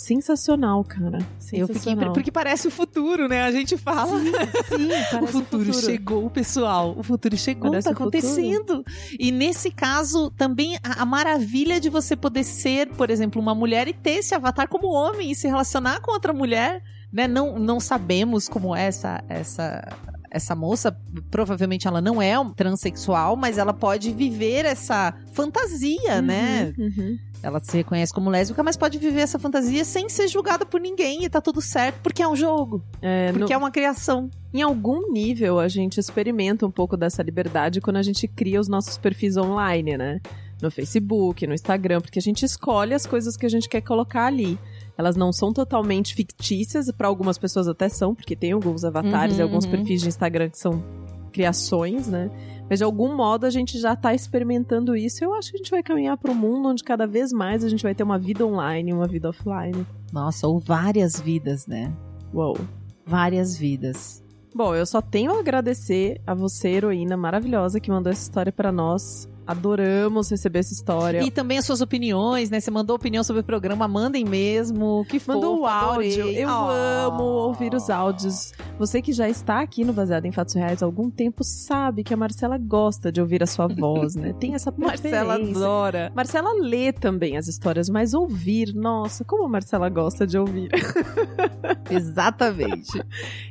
Sensacional, 0.00 0.82
cara. 0.82 1.18
Eu 1.52 1.68
fiquei. 1.68 1.94
Porque 1.94 2.32
parece 2.32 2.66
o 2.66 2.70
futuro, 2.70 3.28
né? 3.28 3.42
A 3.42 3.52
gente 3.52 3.76
fala. 3.76 4.18
Sim, 4.18 4.32
sim 4.32 5.16
o, 5.20 5.26
futuro 5.26 5.26
o 5.26 5.26
futuro 5.26 5.74
chegou, 5.74 6.30
pessoal. 6.30 6.94
O 6.96 7.02
futuro 7.02 7.36
chegou, 7.36 7.70
parece 7.70 7.84
tá 7.88 7.92
acontecendo. 7.92 8.82
E 9.18 9.30
nesse 9.30 9.70
caso, 9.70 10.30
também 10.30 10.76
a, 10.82 11.02
a, 11.02 11.04
maravilha 11.04 11.78
de 11.78 11.90
você 11.90 12.16
poder 12.16 12.44
ser, 12.44 12.88
por 12.94 13.10
exemplo, 13.10 13.42
uma 13.42 13.54
mulher 13.54 13.88
e 13.88 13.92
ter 13.92 14.12
esse 14.12 14.34
avatar 14.34 14.68
como 14.68 14.86
homem 14.86 15.32
e 15.32 15.34
se 15.34 15.46
relacionar 15.46 16.00
com 16.00 16.12
outra 16.12 16.32
mulher. 16.32 16.82
Né? 17.12 17.28
Não, 17.28 17.58
não 17.58 17.78
sabemos 17.78 18.48
como 18.48 18.74
é 18.74 18.86
essa, 18.86 19.22
essa 19.28 19.86
essa 20.30 20.54
moça, 20.54 20.96
provavelmente 21.30 21.88
ela 21.88 22.00
não 22.00 22.22
é 22.22 22.38
um 22.38 22.50
transexual, 22.50 23.36
mas 23.36 23.58
ela 23.58 23.72
pode 23.72 24.12
viver 24.12 24.64
essa 24.64 25.14
fantasia, 25.32 26.16
uhum, 26.16 26.22
né? 26.22 26.72
Uhum. 26.78 27.18
Ela 27.42 27.58
se 27.58 27.76
reconhece 27.76 28.12
como 28.12 28.28
lésbica, 28.28 28.62
mas 28.62 28.76
pode 28.76 28.98
viver 28.98 29.20
essa 29.20 29.38
fantasia 29.38 29.84
sem 29.84 30.08
ser 30.08 30.28
julgada 30.28 30.66
por 30.66 30.80
ninguém 30.80 31.24
e 31.24 31.28
tá 31.28 31.40
tudo 31.40 31.60
certo, 31.60 31.98
porque 32.02 32.22
é 32.22 32.28
um 32.28 32.36
jogo. 32.36 32.84
É, 33.00 33.32
porque 33.32 33.52
no... 33.52 33.52
é 33.52 33.56
uma 33.56 33.70
criação. 33.70 34.30
Em 34.52 34.62
algum 34.62 35.10
nível, 35.10 35.58
a 35.58 35.66
gente 35.66 35.98
experimenta 35.98 36.66
um 36.66 36.70
pouco 36.70 36.96
dessa 36.96 37.22
liberdade 37.22 37.80
quando 37.80 37.96
a 37.96 38.02
gente 38.02 38.28
cria 38.28 38.60
os 38.60 38.68
nossos 38.68 38.98
perfis 38.98 39.36
online, 39.36 39.96
né? 39.96 40.20
No 40.60 40.70
Facebook, 40.70 41.46
no 41.46 41.54
Instagram, 41.54 42.02
porque 42.02 42.18
a 42.18 42.22
gente 42.22 42.44
escolhe 42.44 42.92
as 42.92 43.06
coisas 43.06 43.36
que 43.36 43.46
a 43.46 43.48
gente 43.48 43.68
quer 43.68 43.80
colocar 43.80 44.26
ali. 44.26 44.58
Elas 45.00 45.16
não 45.16 45.32
são 45.32 45.50
totalmente 45.50 46.14
fictícias, 46.14 46.92
para 46.92 47.08
algumas 47.08 47.38
pessoas 47.38 47.66
até 47.66 47.88
são, 47.88 48.14
porque 48.14 48.36
tem 48.36 48.52
alguns 48.52 48.84
avatares 48.84 49.36
uhum, 49.36 49.40
e 49.40 49.42
alguns 49.42 49.64
uhum. 49.64 49.70
perfis 49.70 50.02
de 50.02 50.08
Instagram 50.08 50.50
que 50.50 50.58
são 50.58 50.84
criações, 51.32 52.06
né? 52.06 52.30
Mas 52.68 52.80
de 52.80 52.84
algum 52.84 53.16
modo 53.16 53.46
a 53.46 53.50
gente 53.50 53.78
já 53.78 53.96
tá 53.96 54.12
experimentando 54.12 54.94
isso. 54.94 55.24
Eu 55.24 55.32
acho 55.32 55.50
que 55.52 55.56
a 55.56 55.58
gente 55.58 55.70
vai 55.70 55.82
caminhar 55.82 56.18
para 56.18 56.30
um 56.30 56.34
mundo 56.34 56.68
onde 56.68 56.84
cada 56.84 57.06
vez 57.06 57.32
mais 57.32 57.64
a 57.64 57.68
gente 57.70 57.82
vai 57.82 57.94
ter 57.94 58.02
uma 58.02 58.18
vida 58.18 58.44
online, 58.44 58.92
uma 58.92 59.08
vida 59.08 59.30
offline. 59.30 59.86
Nossa, 60.12 60.46
ou 60.46 60.58
várias 60.58 61.18
vidas, 61.18 61.66
né? 61.66 61.90
Uou. 62.34 62.58
Várias 63.06 63.56
vidas. 63.56 64.22
Bom, 64.54 64.74
eu 64.74 64.84
só 64.84 65.00
tenho 65.00 65.32
a 65.32 65.38
agradecer 65.40 66.20
a 66.26 66.34
você, 66.34 66.68
heroína 66.68 67.16
maravilhosa, 67.16 67.80
que 67.80 67.90
mandou 67.90 68.12
essa 68.12 68.20
história 68.20 68.52
para 68.52 68.70
nós. 68.70 69.29
Adoramos 69.46 70.30
receber 70.30 70.60
essa 70.60 70.72
história. 70.72 71.22
E 71.22 71.30
também 71.30 71.58
as 71.58 71.64
suas 71.64 71.80
opiniões, 71.80 72.50
né? 72.50 72.60
Você 72.60 72.70
mandou 72.70 72.94
opinião 72.94 73.24
sobre 73.24 73.40
o 73.40 73.44
programa, 73.44 73.88
mandem 73.88 74.24
mesmo. 74.24 75.04
Que 75.08 75.20
Mandou 75.26 75.60
o 75.60 75.66
áudio. 75.66 76.28
Eu 76.28 76.48
oh. 76.48 76.70
amo 76.70 77.22
ouvir 77.22 77.74
os 77.74 77.90
áudios. 77.90 78.52
Você 78.78 79.02
que 79.02 79.12
já 79.12 79.28
está 79.28 79.60
aqui 79.60 79.84
no 79.84 79.92
Baseado 79.92 80.26
em 80.26 80.32
Fatos 80.32 80.54
Reais 80.54 80.82
há 80.82 80.86
algum 80.86 81.10
tempo 81.10 81.42
sabe 81.44 82.04
que 82.04 82.14
a 82.14 82.16
Marcela 82.16 82.58
gosta 82.58 83.10
de 83.10 83.20
ouvir 83.20 83.42
a 83.42 83.46
sua 83.46 83.66
voz, 83.66 84.14
né? 84.14 84.32
Tem 84.38 84.54
essa. 84.54 84.72
Marcela 84.76 85.34
adora. 85.34 86.12
Marcela 86.14 86.52
lê 86.54 86.92
também 86.92 87.36
as 87.36 87.48
histórias, 87.48 87.88
mas 87.88 88.14
ouvir, 88.14 88.74
nossa, 88.74 89.24
como 89.24 89.44
a 89.44 89.48
Marcela 89.48 89.88
gosta 89.88 90.26
de 90.26 90.38
ouvir. 90.38 90.70
Exatamente. 91.90 93.02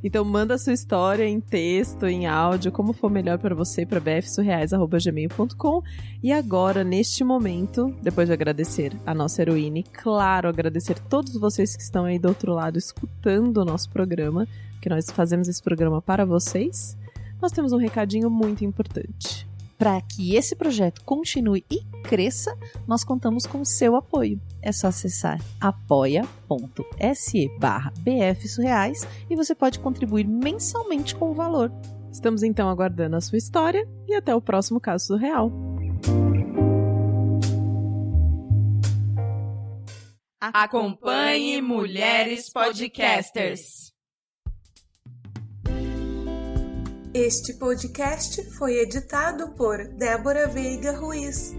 então 0.04 0.23
manda 0.23 0.56
a 0.56 0.58
sua 0.58 0.73
história 0.73 1.25
em 1.25 1.39
texto, 1.41 2.06
em 2.06 2.25
áudio, 2.25 2.71
como 2.71 2.93
for 2.93 3.10
melhor 3.10 3.38
para 3.38 3.54
você 3.54 3.86
para 3.86 3.99
bfsurreais@gmail.com 3.99 5.79
e 6.22 6.32
agora, 6.32 6.84
neste 6.84 7.24
momento, 7.24 7.96
depois 8.02 8.28
de 8.28 8.34
agradecer 8.34 8.96
a 9.06 9.13
nossa 9.13 9.42
heroína, 9.42 9.80
e 9.80 9.84
claro, 9.84 10.50
agradecer 10.50 11.00
todos 11.00 11.34
vocês 11.34 11.76
que 11.76 11.82
estão 11.82 12.06
aí 12.06 12.20
do 12.20 12.28
outro 12.28 12.54
lado 12.54 12.78
escutando 12.78 13.58
o 13.58 13.65
nosso 13.65 13.89
programa, 13.89 14.48
que 14.82 14.89
nós 14.89 15.10
fazemos 15.10 15.48
esse 15.48 15.62
programa 15.62 16.02
para 16.02 16.26
vocês, 16.26 16.98
nós 17.42 17.52
temos 17.52 17.72
um 17.72 17.78
recadinho 17.78 18.30
muito 18.30 18.65
importante. 18.65 19.48
Para 19.78 20.02
que 20.02 20.36
esse 20.36 20.58
projeto 20.58 21.02
continue 21.06 21.63
e 21.72 21.80
cresça, 22.04 22.54
nós 22.86 23.06
contamos 23.06 23.46
com 23.46 23.63
seu 23.63 23.96
apoio. 23.96 24.39
É 24.62 24.74
só 24.74 24.88
acessar 24.88 25.39
apoia.se 25.60 27.50
barra 27.58 27.94
bfsurreais 27.98 29.08
e 29.30 29.38
você 29.38 29.56
pode 29.56 29.80
contribuir 29.80 30.28
mensalmente 30.28 31.15
com 31.15 31.32
o 31.32 31.34
valor. 31.34 31.72
Estamos 32.12 32.43
então 32.43 32.69
aguardando 32.69 33.15
a 33.15 33.22
sua 33.22 33.38
história 33.38 33.88
e 34.08 34.15
até 34.15 34.36
o 34.36 34.41
próximo 34.41 34.80
caso 34.80 35.15
real. 35.15 35.52
Acompanhe 40.41 41.62
Mulheres 41.62 42.50
Podcasters. 42.52 43.93
Este 47.13 47.54
podcast 47.58 48.43
foi 48.58 48.80
editado 48.80 49.54
por 49.56 49.78
Débora 49.98 50.48
Veiga 50.48 50.98
Ruiz. 50.98 51.54